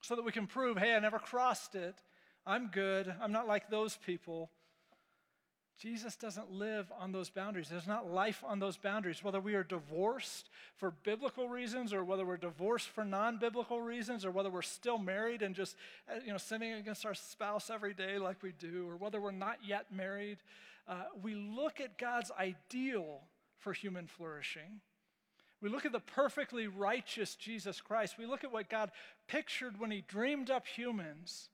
so 0.00 0.16
that 0.16 0.24
we 0.24 0.32
can 0.32 0.48
prove, 0.48 0.78
hey, 0.78 0.96
I 0.96 0.98
never 0.98 1.20
crossed 1.20 1.76
it. 1.76 2.02
I'm 2.46 2.68
good. 2.68 3.12
I'm 3.20 3.32
not 3.32 3.48
like 3.48 3.70
those 3.70 3.96
people. 3.96 4.50
Jesus 5.78 6.16
doesn't 6.16 6.50
live 6.50 6.90
on 6.98 7.12
those 7.12 7.28
boundaries. 7.28 7.68
There's 7.68 7.86
not 7.86 8.10
life 8.10 8.42
on 8.46 8.60
those 8.60 8.78
boundaries. 8.78 9.22
Whether 9.22 9.40
we 9.40 9.54
are 9.54 9.62
divorced 9.62 10.48
for 10.76 10.92
biblical 11.02 11.50
reasons 11.50 11.92
or 11.92 12.02
whether 12.02 12.24
we're 12.24 12.38
divorced 12.38 12.88
for 12.88 13.04
non 13.04 13.38
biblical 13.38 13.82
reasons 13.82 14.24
or 14.24 14.30
whether 14.30 14.48
we're 14.48 14.62
still 14.62 14.96
married 14.96 15.42
and 15.42 15.54
just 15.54 15.76
uh, 16.08 16.14
you 16.24 16.32
know, 16.32 16.38
sinning 16.38 16.72
against 16.74 17.04
our 17.04 17.14
spouse 17.14 17.68
every 17.68 17.92
day 17.92 18.16
like 18.18 18.42
we 18.42 18.52
do 18.52 18.88
or 18.88 18.96
whether 18.96 19.20
we're 19.20 19.32
not 19.32 19.58
yet 19.66 19.92
married, 19.92 20.38
uh, 20.88 21.02
we 21.22 21.34
look 21.34 21.80
at 21.80 21.98
God's 21.98 22.30
ideal 22.38 23.20
for 23.58 23.74
human 23.74 24.06
flourishing. 24.06 24.80
We 25.60 25.68
look 25.68 25.84
at 25.84 25.92
the 25.92 26.00
perfectly 26.00 26.68
righteous 26.68 27.34
Jesus 27.34 27.82
Christ. 27.82 28.16
We 28.18 28.24
look 28.24 28.44
at 28.44 28.52
what 28.52 28.70
God 28.70 28.92
pictured 29.26 29.78
when 29.78 29.90
He 29.90 30.04
dreamed 30.06 30.48
up 30.48 30.66
humans 30.66 31.50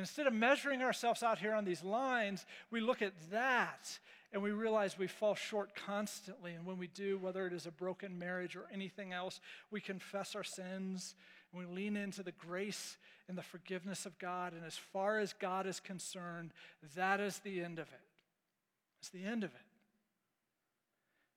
instead 0.00 0.26
of 0.26 0.32
measuring 0.32 0.82
ourselves 0.82 1.22
out 1.22 1.38
here 1.38 1.54
on 1.54 1.64
these 1.64 1.82
lines, 1.82 2.46
we 2.70 2.80
look 2.80 3.02
at 3.02 3.12
that 3.30 3.98
and 4.32 4.42
we 4.42 4.50
realize 4.50 4.98
we 4.98 5.06
fall 5.06 5.34
short 5.34 5.74
constantly. 5.74 6.52
And 6.52 6.66
when 6.66 6.78
we 6.78 6.86
do, 6.88 7.18
whether 7.18 7.46
it 7.46 7.52
is 7.52 7.66
a 7.66 7.70
broken 7.70 8.18
marriage 8.18 8.56
or 8.56 8.66
anything 8.72 9.12
else, 9.12 9.40
we 9.70 9.80
confess 9.80 10.36
our 10.36 10.44
sins 10.44 11.14
and 11.52 11.60
we 11.60 11.74
lean 11.74 11.96
into 11.96 12.22
the 12.22 12.32
grace 12.32 12.96
and 13.28 13.36
the 13.36 13.42
forgiveness 13.42 14.06
of 14.06 14.18
God. 14.18 14.52
And 14.52 14.64
as 14.64 14.76
far 14.76 15.18
as 15.18 15.32
God 15.32 15.66
is 15.66 15.80
concerned, 15.80 16.52
that 16.94 17.20
is 17.20 17.38
the 17.38 17.62
end 17.62 17.78
of 17.78 17.88
it. 17.88 18.00
It's 19.00 19.10
the 19.10 19.24
end 19.24 19.44
of 19.44 19.50
it. 19.50 19.60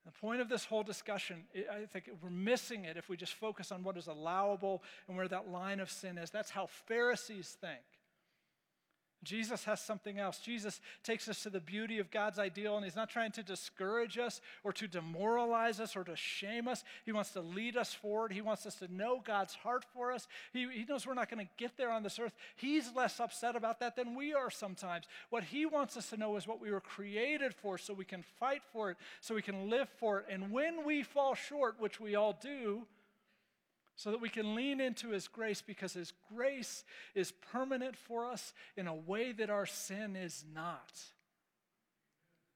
The 0.06 0.12
point 0.12 0.42
of 0.42 0.50
this 0.50 0.66
whole 0.66 0.84
discussion, 0.84 1.44
I 1.56 1.86
think 1.86 2.10
we're 2.22 2.30
missing 2.32 2.86
it 2.86 2.98
if 2.98 3.08
we 3.08 3.16
just 3.16 3.34
focus 3.34 3.72
on 3.72 3.84
what 3.84 3.98
is 3.98 4.08
allowable 4.08 4.82
and 5.08 5.16
where 5.16 5.28
that 5.28 5.50
line 5.50 5.80
of 5.80 5.92
sin 5.92 6.18
is. 6.18 6.32
That's 6.32 6.50
how 6.50 6.68
Pharisees 6.88 7.56
think. 7.62 7.82
Jesus 9.24 9.64
has 9.66 9.80
something 9.80 10.18
else. 10.18 10.40
Jesus 10.40 10.82
takes 11.04 11.28
us 11.28 11.44
to 11.44 11.50
the 11.50 11.60
beauty 11.60 12.00
of 12.00 12.10
God's 12.10 12.40
ideal, 12.40 12.76
and 12.76 12.84
He's 12.84 12.96
not 12.96 13.10
trying 13.10 13.32
to 13.34 13.44
discourage 13.44 14.18
us 14.18 14.42
or 14.64 14.74
to 14.74 14.88
demoralize 14.88 15.80
us 15.80 15.96
or 15.96 16.04
to 16.04 16.16
shame 16.16 16.68
us. 16.68 16.84
He 17.06 17.12
wants 17.12 17.32
to 17.32 17.42
lead 17.42 17.78
us 17.78 17.94
forward. 17.94 18.32
He 18.32 18.42
wants 18.42 18.66
us 18.66 18.76
to 18.76 18.94
know 18.94 19.22
God's 19.24 19.54
heart 19.54 19.86
for 19.94 20.12
us. 20.12 20.28
He, 20.54 20.68
he 20.72 20.86
knows 20.86 21.06
we're 21.06 21.14
not 21.14 21.30
going 21.30 21.46
to 21.46 21.52
get 21.58 21.78
there 21.78 21.92
on 21.92 22.02
this 22.02 22.18
earth. 22.18 22.34
He's 22.56 22.92
less 22.96 23.20
upset 23.20 23.56
about 23.56 23.80
that 23.80 23.96
than 23.96 24.16
we 24.16 24.34
are 24.34 24.50
sometimes. 24.50 25.06
What 25.30 25.44
He 25.44 25.66
wants 25.66 25.98
us 25.98 26.10
to 26.10 26.18
know 26.18 26.36
is 26.36 26.48
what 26.48 26.62
we 26.62 26.72
were 26.72 26.82
created 26.82 27.54
for 27.54 27.78
so 27.78 27.94
we 27.94 28.06
can 28.06 28.24
fight 28.40 28.64
for 28.74 28.90
it, 28.90 28.98
so 29.20 29.36
we 29.36 29.42
can 29.42 29.70
live 29.70 29.90
for 30.00 30.20
it. 30.20 30.26
And 30.30 30.52
when 30.52 30.84
we 30.86 31.04
fall 31.04 31.36
short, 31.36 31.76
which 31.80 32.00
we 32.00 32.16
all 32.16 32.38
do, 32.42 32.88
so 33.96 34.12
that 34.12 34.22
we 34.22 34.30
can 34.30 34.56
lean 34.56 34.80
into 34.80 35.10
His 35.10 35.28
grace 35.28 35.62
because 35.62 35.94
His 35.94 36.14
grace 36.34 36.84
is 37.14 37.34
permanent 37.52 37.96
for 37.96 38.26
us 38.26 38.54
in 38.76 38.88
a 38.88 38.96
way 38.96 39.32
that 39.32 39.50
our 39.50 39.66
sin 39.66 40.16
is 40.16 40.44
not. 40.54 41.02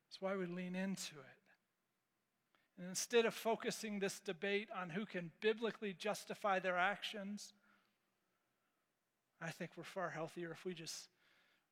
That's 0.07 0.21
why 0.21 0.35
we 0.35 0.45
lean 0.45 0.75
into 0.75 1.15
it. 1.15 1.35
And 2.77 2.89
instead 2.89 3.25
of 3.25 3.33
focusing 3.33 3.99
this 3.99 4.19
debate 4.19 4.67
on 4.75 4.89
who 4.89 5.05
can 5.05 5.31
biblically 5.39 5.93
justify 5.93 6.59
their 6.59 6.77
actions, 6.77 7.53
I 9.41 9.49
think 9.51 9.71
we're 9.77 9.83
far 9.83 10.09
healthier 10.09 10.51
if 10.51 10.65
we 10.65 10.73
just 10.73 11.09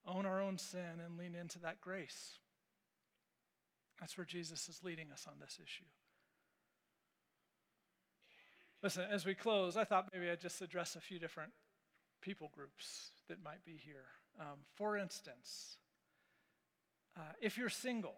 own 0.06 0.26
our 0.26 0.41
own 0.41 0.58
sin 0.58 1.02
and 1.06 1.17
lean 1.17 1.36
into 1.36 1.60
that 1.60 1.82
grace. 1.82 2.38
That's 3.99 4.17
where 4.17 4.26
Jesus 4.26 4.67
is 4.69 4.82
leading 4.84 5.12
us 5.12 5.26
on 5.28 5.36
this 5.39 5.60
issue. 5.63 5.86
Listen, 8.84 9.06
as 9.10 9.26
we 9.26 9.34
close, 9.34 9.78
I 9.78 9.86
thought 9.86 10.10
maybe 10.13 10.30
I'd 10.30 10.41
just 10.41 10.62
address 10.62 10.98
a 10.98 11.00
few 11.00 11.17
different 11.17 11.54
people 12.22 12.52
groups 12.54 13.12
that 13.30 13.41
might 13.41 13.63
be 13.63 13.80
here. 13.82 14.04
Um, 14.38 14.60
for 14.76 14.98
instance, 14.98 15.78
uh, 17.15 17.32
if 17.41 17.58
you're 17.58 17.69
single, 17.69 18.15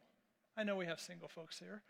I 0.57 0.63
know 0.63 0.75
we 0.75 0.87
have 0.87 0.99
single 0.99 1.27
folks 1.27 1.59
here. 1.59 1.83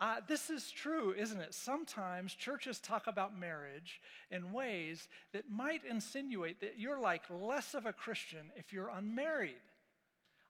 Uh, 0.00 0.16
this 0.26 0.50
is 0.50 0.72
true, 0.72 1.14
isn't 1.16 1.40
it? 1.40 1.54
Sometimes 1.54 2.34
churches 2.34 2.80
talk 2.80 3.06
about 3.06 3.38
marriage 3.38 4.00
in 4.32 4.52
ways 4.52 5.06
that 5.32 5.48
might 5.48 5.84
insinuate 5.88 6.60
that 6.60 6.80
you're 6.80 6.98
like 6.98 7.22
less 7.30 7.72
of 7.72 7.86
a 7.86 7.92
Christian 7.92 8.50
if 8.56 8.72
you're 8.72 8.88
unmarried. 8.88 9.54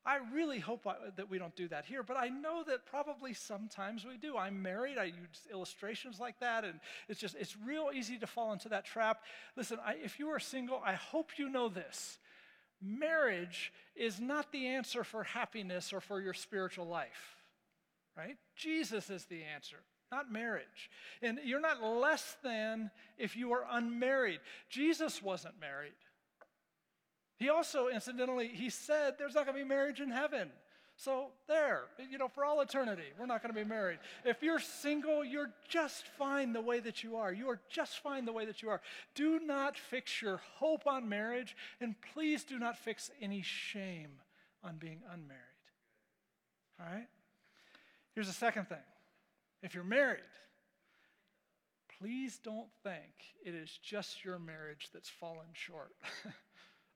I 0.05 0.19
really 0.33 0.59
hope 0.59 0.87
I, 0.87 0.95
that 1.17 1.31
we 1.31 1.39
don't 1.39 1.55
do 1.55 1.69
that 1.69 1.85
here, 1.85 2.03
but 2.03 2.17
I 2.17 2.29
know 2.29 2.65
that 2.67 2.87
probably 2.87 3.35
sometimes 3.35 4.05
we 4.05 4.17
do. 4.17 4.37
I'm 4.37 4.61
married, 4.61 4.99
I 4.99 5.05
use 5.05 5.47
illustrations 5.51 6.19
like 6.19 6.41
that, 6.41 6.65
and 6.65 6.81
it's 7.09 7.21
just, 7.21 7.37
it's 7.39 7.57
real 7.65 7.91
easy 7.95 8.19
to 8.19 8.27
fall 8.27 8.53
into 8.53 8.69
that 8.71 8.85
trap. 8.85 9.23
Listen, 9.57 9.79
I, 9.85 9.95
if 10.03 10.19
you 10.19 10.29
are 10.31 10.41
single, 10.41 10.83
I 10.85 10.95
hope 10.95 11.39
you 11.39 11.49
know 11.49 11.69
this. 11.69 12.19
Marriage 12.81 13.73
is 13.95 14.21
not 14.21 14.51
the 14.51 14.67
answer 14.67 15.05
for 15.05 15.23
happiness 15.23 15.93
or 15.93 16.01
for 16.01 16.21
your 16.21 16.35
spiritual 16.35 16.87
life, 16.87 17.37
right? 18.17 18.37
Jesus 18.57 19.09
is 19.09 19.27
the 19.27 19.45
answer 19.45 19.79
not 20.13 20.31
marriage. 20.31 20.91
And 21.23 21.41
you're 21.43 21.59
not 21.59 21.83
less 21.83 22.37
than 22.45 22.91
if 23.19 23.35
you 23.35 23.53
are 23.53 23.65
unmarried. 23.71 24.41
Jesus 24.69 25.23
wasn't 25.23 25.59
married. 25.59 25.93
He 27.37 27.49
also, 27.49 27.89
incidentally, 27.89 28.49
he 28.49 28.71
said 28.71 29.15
there's 29.19 29.35
not 29.35 29.47
going 29.47 29.57
to 29.57 29.65
be 29.65 29.69
marriage 29.69 30.01
in 30.01 30.11
heaven. 30.11 30.51
So, 30.97 31.29
there, 31.49 31.85
you 32.11 32.19
know, 32.19 32.29
for 32.29 32.45
all 32.45 32.61
eternity, 32.61 33.05
we're 33.19 33.27
not 33.27 33.43
going 33.43 33.53
to 33.53 33.59
be 33.59 33.69
married. 33.69 33.99
If 34.25 34.43
you're 34.43 34.61
single, 34.61 35.25
you're 35.25 35.51
just 35.69 36.07
fine 36.19 36.53
the 36.53 36.61
way 36.61 36.81
that 36.81 37.03
you 37.03 37.17
are. 37.17 37.33
You 37.33 37.49
are 37.49 37.61
just 37.69 37.99
fine 38.01 38.25
the 38.25 38.33
way 38.33 38.45
that 38.45 38.63
you 38.63 38.69
are. 38.69 38.81
Do 39.15 39.41
not 39.41 39.77
fix 39.77 40.21
your 40.21 40.41
hope 40.59 40.87
on 40.87 41.09
marriage, 41.09 41.57
and 41.81 41.97
please 42.15 42.45
do 42.45 42.59
not 42.59 42.79
fix 42.79 43.11
any 43.21 43.43
shame 43.43 44.21
on 44.63 44.77
being 44.77 45.01
unmarried. 45.11 45.41
All 46.79 46.87
right? 46.87 47.09
Here's 48.15 48.29
the 48.29 48.33
second 48.35 48.69
thing 48.69 48.85
if 49.63 49.75
you're 49.75 49.85
married, 49.85 50.21
please 51.99 52.39
don't 52.43 52.71
think 52.83 53.13
it 53.45 53.55
is 53.55 53.79
just 53.83 54.25
your 54.25 54.39
marriage 54.39 54.91
that's 54.93 55.09
fallen 55.09 55.47
short. 55.53 55.93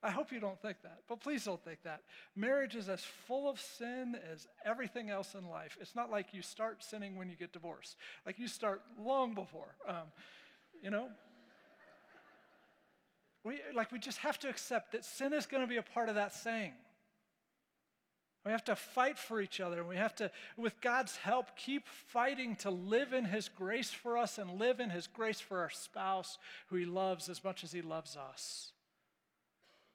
I 0.07 0.11
hope 0.11 0.31
you 0.31 0.39
don't 0.39 0.59
think 0.61 0.77
that, 0.83 0.99
but 1.09 1.19
please 1.19 1.43
don't 1.43 1.61
think 1.61 1.83
that. 1.83 1.99
Marriage 2.33 2.77
is 2.77 2.87
as 2.87 3.01
full 3.01 3.49
of 3.49 3.59
sin 3.59 4.15
as 4.31 4.47
everything 4.63 5.09
else 5.09 5.35
in 5.35 5.49
life. 5.49 5.77
It's 5.81 5.97
not 5.97 6.09
like 6.09 6.33
you 6.33 6.41
start 6.41 6.81
sinning 6.81 7.17
when 7.17 7.29
you 7.29 7.35
get 7.35 7.51
divorced, 7.51 7.97
like 8.25 8.39
you 8.39 8.47
start 8.47 8.81
long 8.97 9.33
before. 9.33 9.75
Um, 9.85 10.07
you 10.81 10.91
know? 10.91 11.09
We, 13.43 13.59
like, 13.75 13.91
we 13.91 13.99
just 13.99 14.19
have 14.19 14.39
to 14.39 14.49
accept 14.49 14.93
that 14.93 15.03
sin 15.03 15.33
is 15.33 15.45
going 15.45 15.61
to 15.61 15.67
be 15.67 15.75
a 15.75 15.83
part 15.83 16.07
of 16.07 16.15
that 16.15 16.33
saying. 16.33 16.71
We 18.45 18.51
have 18.51 18.63
to 18.65 18.77
fight 18.77 19.17
for 19.17 19.41
each 19.41 19.59
other. 19.59 19.79
And 19.79 19.89
we 19.89 19.97
have 19.97 20.15
to, 20.15 20.31
with 20.55 20.79
God's 20.79 21.17
help, 21.17 21.57
keep 21.57 21.85
fighting 21.85 22.55
to 22.57 22.71
live 22.71 23.11
in 23.11 23.25
His 23.25 23.49
grace 23.49 23.89
for 23.89 24.17
us 24.17 24.37
and 24.37 24.51
live 24.51 24.79
in 24.79 24.89
His 24.89 25.05
grace 25.05 25.41
for 25.41 25.59
our 25.59 25.69
spouse 25.69 26.37
who 26.67 26.77
He 26.77 26.85
loves 26.85 27.27
as 27.27 27.43
much 27.43 27.65
as 27.65 27.73
He 27.73 27.81
loves 27.81 28.15
us. 28.15 28.71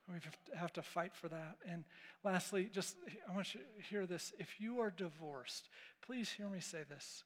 We 0.09 0.19
have 0.59 0.73
to 0.75 0.83
fight 0.83 1.15
for 1.15 1.29
that. 1.29 1.57
And 1.69 1.85
lastly, 2.25 2.69
just 2.73 2.97
I 3.29 3.35
want 3.35 3.55
you 3.55 3.61
to 3.61 3.89
hear 3.89 4.07
this. 4.07 4.33
If 4.39 4.61
you 4.61 4.81
are 4.81 4.91
divorced, 4.91 5.69
please 6.05 6.31
hear 6.31 6.49
me 6.49 6.61
say 6.61 6.81
this. 6.89 7.25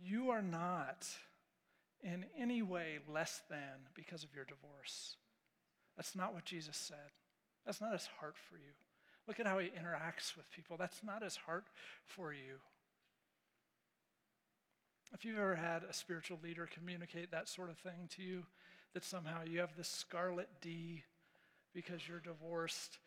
You 0.00 0.30
are 0.30 0.42
not 0.42 1.06
in 2.02 2.26
any 2.38 2.62
way 2.62 2.98
less 3.08 3.42
than 3.48 3.88
because 3.94 4.22
of 4.24 4.34
your 4.34 4.44
divorce. 4.44 5.16
That's 5.96 6.14
not 6.14 6.34
what 6.34 6.44
Jesus 6.44 6.76
said. 6.76 7.12
That's 7.64 7.80
not 7.80 7.92
his 7.92 8.08
heart 8.20 8.36
for 8.36 8.56
you. 8.56 8.72
Look 9.26 9.40
at 9.40 9.46
how 9.46 9.58
he 9.58 9.68
interacts 9.68 10.36
with 10.36 10.50
people. 10.50 10.76
That's 10.78 11.02
not 11.04 11.22
his 11.22 11.36
heart 11.36 11.66
for 12.06 12.32
you. 12.32 12.56
If 15.12 15.24
you've 15.24 15.38
ever 15.38 15.56
had 15.56 15.84
a 15.84 15.92
spiritual 15.92 16.38
leader 16.42 16.68
communicate 16.72 17.30
that 17.30 17.48
sort 17.48 17.70
of 17.70 17.78
thing 17.78 18.08
to 18.16 18.22
you, 18.22 18.44
that 18.94 19.04
somehow 19.04 19.42
you 19.44 19.60
have 19.60 19.76
this 19.76 19.88
scarlet 19.88 20.48
D 20.60 21.02
because 21.82 22.08
you're 22.08 22.18
divorced. 22.18 22.98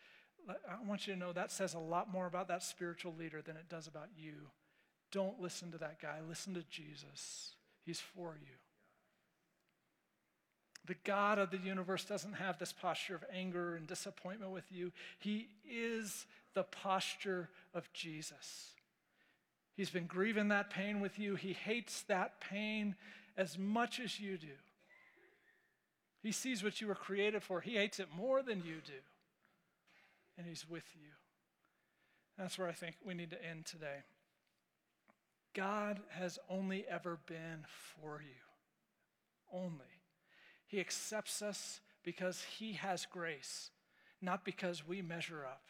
I 0.49 0.88
want 0.88 1.05
you 1.05 1.13
to 1.13 1.19
know 1.19 1.34
that 1.34 1.51
says 1.51 1.74
a 1.74 1.80
lot 1.80 2.09
more 2.09 2.26
about 2.26 2.47
that 2.47 2.63
spiritual 2.63 3.13
leader 3.19 3.41
than 3.41 3.57
it 3.57 3.67
does 3.69 3.86
about 3.86 4.07
you. 4.17 4.34
Don't 5.11 5.41
listen 5.41 5.72
to 5.72 5.78
that 5.80 6.01
guy. 6.01 6.19
Listen 6.28 6.53
to 6.53 6.63
Jesus. 6.69 7.55
He's 7.86 7.99
for 7.99 8.38
you. 8.41 8.53
The 10.86 10.95
God 11.03 11.38
of 11.38 11.51
the 11.51 11.57
universe 11.57 12.05
doesn't 12.05 12.34
have 12.34 12.57
this 12.57 12.72
posture 12.72 13.15
of 13.15 13.26
anger 13.32 13.76
and 13.76 13.86
disappointment 13.86 14.53
with 14.53 14.72
you. 14.72 14.93
He 15.19 15.49
is 15.69 16.26
the 16.53 16.63
posture 16.63 17.49
of 17.74 17.91
Jesus. 17.91 18.69
He's 19.76 19.89
been 19.89 20.05
grieving 20.05 20.47
that 20.47 20.69
pain 20.69 21.01
with 21.01 21.19
you. 21.19 21.36
He 21.36 21.53
hates 21.53 22.03
that 22.03 22.39
pain 22.39 22.95
as 23.36 23.57
much 23.57 23.99
as 23.99 24.17
you 24.17 24.38
do. 24.38 24.47
He 26.22 26.32
sees 26.32 26.63
what 26.63 26.80
you 26.80 26.88
were 26.88 26.95
created 26.95 27.43
for. 27.43 27.61
He 27.61 27.76
hates 27.76 27.99
it 27.99 28.07
more 28.15 28.43
than 28.43 28.59
you 28.59 28.76
do. 28.86 29.01
And 30.38 30.47
He's 30.47 30.69
with 30.69 30.86
you. 30.95 31.09
That's 32.38 32.57
where 32.57 32.67
I 32.67 32.74
think 32.74 32.95
we 33.05 33.13
need 33.13 33.32
to 33.32 33.45
end 33.45 33.65
today. 33.65 34.03
God 35.53 35.99
has 36.09 36.39
only 36.49 36.86
ever 36.89 37.19
been 37.28 37.65
for 37.67 38.22
you. 38.22 38.41
Only. 39.51 39.99
He 40.67 40.80
accepts 40.80 41.41
us 41.41 41.82
because 42.03 42.43
He 42.57 42.74
has 42.74 43.05
grace, 43.05 43.72
not 44.22 44.45
because 44.45 44.88
we 44.88 45.01
measure 45.01 45.45
up. 45.45 45.63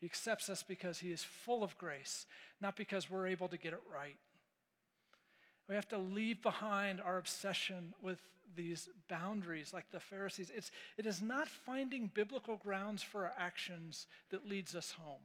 He 0.00 0.06
accepts 0.06 0.48
us 0.48 0.62
because 0.62 1.00
He 1.00 1.12
is 1.12 1.22
full 1.22 1.62
of 1.62 1.76
grace, 1.76 2.26
not 2.60 2.76
because 2.76 3.10
we're 3.10 3.26
able 3.26 3.48
to 3.48 3.58
get 3.58 3.72
it 3.72 3.82
right. 3.92 4.16
We 5.68 5.74
have 5.74 5.88
to 5.88 5.98
leave 5.98 6.42
behind 6.42 7.00
our 7.00 7.18
obsession 7.18 7.94
with 8.02 8.18
these 8.54 8.88
boundaries 9.08 9.72
like 9.72 9.90
the 9.90 10.00
Pharisees. 10.00 10.50
It's, 10.54 10.70
it 10.98 11.06
is 11.06 11.22
not 11.22 11.48
finding 11.48 12.10
biblical 12.12 12.56
grounds 12.56 13.02
for 13.02 13.24
our 13.24 13.32
actions 13.38 14.06
that 14.30 14.48
leads 14.48 14.74
us 14.74 14.92
home, 14.92 15.22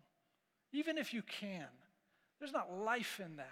even 0.71 0.97
if 0.97 1.13
you 1.13 1.21
can. 1.21 1.67
There's 2.39 2.53
not 2.53 2.73
life 2.73 3.19
in 3.23 3.37
that. 3.37 3.45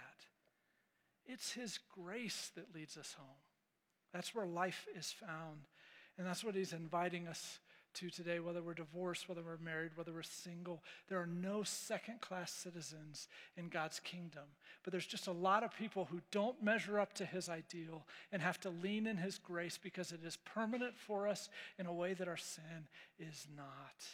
It's 1.26 1.52
His 1.52 1.78
grace 2.02 2.50
that 2.54 2.74
leads 2.74 2.96
us 2.96 3.14
home. 3.18 3.26
That's 4.12 4.34
where 4.34 4.46
life 4.46 4.86
is 4.96 5.12
found. 5.12 5.66
And 6.16 6.26
that's 6.26 6.44
what 6.44 6.54
He's 6.54 6.72
inviting 6.72 7.26
us 7.26 7.58
to 7.96 8.10
today, 8.10 8.40
whether 8.40 8.62
we're 8.62 8.74
divorced, 8.74 9.28
whether 9.28 9.42
we're 9.42 9.56
married, 9.58 9.92
whether 9.94 10.12
we're 10.12 10.22
single. 10.22 10.82
There 11.08 11.20
are 11.20 11.26
no 11.26 11.62
second 11.62 12.20
class 12.20 12.52
citizens 12.52 13.28
in 13.56 13.68
God's 13.68 14.00
kingdom. 14.00 14.44
But 14.84 14.92
there's 14.92 15.06
just 15.06 15.26
a 15.26 15.32
lot 15.32 15.64
of 15.64 15.76
people 15.76 16.06
who 16.10 16.20
don't 16.30 16.62
measure 16.62 17.00
up 17.00 17.12
to 17.14 17.24
his 17.24 17.48
ideal 17.48 18.04
and 18.32 18.40
have 18.40 18.60
to 18.60 18.70
lean 18.70 19.06
in 19.06 19.16
his 19.16 19.38
grace 19.38 19.78
because 19.82 20.12
it 20.12 20.20
is 20.24 20.36
permanent 20.36 20.96
for 20.96 21.26
us 21.26 21.48
in 21.78 21.86
a 21.86 21.92
way 21.92 22.14
that 22.14 22.28
our 22.28 22.36
sin 22.36 22.88
is 23.18 23.46
not. 23.56 24.04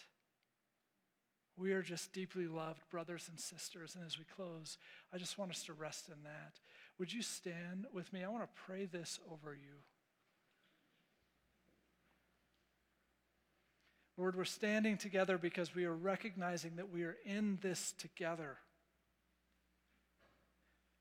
We 1.56 1.72
are 1.72 1.82
just 1.82 2.12
deeply 2.12 2.46
loved 2.46 2.88
brothers 2.90 3.28
and 3.28 3.38
sisters. 3.38 3.94
And 3.94 4.04
as 4.04 4.18
we 4.18 4.24
close, 4.24 4.78
I 5.12 5.18
just 5.18 5.38
want 5.38 5.50
us 5.50 5.64
to 5.64 5.72
rest 5.72 6.08
in 6.08 6.22
that. 6.24 6.60
Would 6.98 7.12
you 7.12 7.22
stand 7.22 7.86
with 7.92 8.12
me? 8.12 8.24
I 8.24 8.28
want 8.28 8.44
to 8.44 8.62
pray 8.66 8.86
this 8.86 9.20
over 9.30 9.54
you. 9.54 9.80
Lord, 14.18 14.36
we're 14.36 14.44
standing 14.44 14.98
together 14.98 15.38
because 15.38 15.74
we 15.74 15.84
are 15.84 15.94
recognizing 15.94 16.76
that 16.76 16.92
we 16.92 17.04
are 17.04 17.16
in 17.24 17.58
this 17.62 17.94
together. 17.98 18.58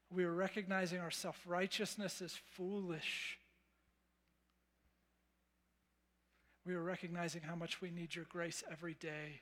We 0.10 0.24
are 0.24 0.34
recognizing 0.34 1.00
our 1.00 1.12
self 1.12 1.40
righteousness 1.46 2.22
is 2.22 2.40
foolish. 2.52 3.38
We 6.66 6.76
are 6.76 6.82
recognizing 6.82 7.42
how 7.42 7.56
much 7.56 7.82
we 7.82 7.90
need 7.90 8.16
your 8.16 8.26
grace 8.26 8.64
every 8.72 8.94
day. 8.94 9.42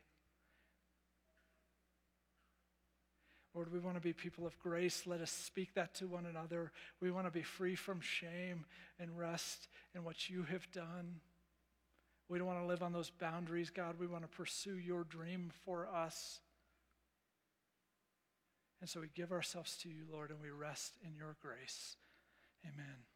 Lord, 3.53 3.73
we 3.73 3.79
want 3.79 3.97
to 3.97 4.01
be 4.01 4.13
people 4.13 4.45
of 4.45 4.57
grace. 4.59 5.03
Let 5.05 5.21
us 5.21 5.31
speak 5.31 5.73
that 5.73 5.93
to 5.95 6.07
one 6.07 6.25
another. 6.25 6.71
We 7.01 7.11
want 7.11 7.27
to 7.27 7.31
be 7.31 7.41
free 7.41 7.75
from 7.75 7.99
shame 7.99 8.65
and 8.99 9.17
rest 9.17 9.67
in 9.95 10.03
what 10.03 10.29
you 10.29 10.43
have 10.43 10.71
done. 10.71 11.19
We 12.29 12.37
don't 12.37 12.47
want 12.47 12.59
to 12.59 12.67
live 12.67 12.83
on 12.83 12.93
those 12.93 13.09
boundaries, 13.09 13.71
God. 13.71 13.95
We 13.99 14.05
want 14.07 14.23
to 14.23 14.29
pursue 14.29 14.77
your 14.77 15.03
dream 15.03 15.51
for 15.65 15.87
us. 15.87 16.39
And 18.81 18.89
so 18.89 19.01
we 19.01 19.07
give 19.13 19.31
ourselves 19.31 19.75
to 19.77 19.89
you, 19.89 20.03
Lord, 20.11 20.29
and 20.29 20.39
we 20.41 20.51
rest 20.51 20.93
in 21.03 21.15
your 21.15 21.35
grace. 21.41 21.97
Amen. 22.63 23.08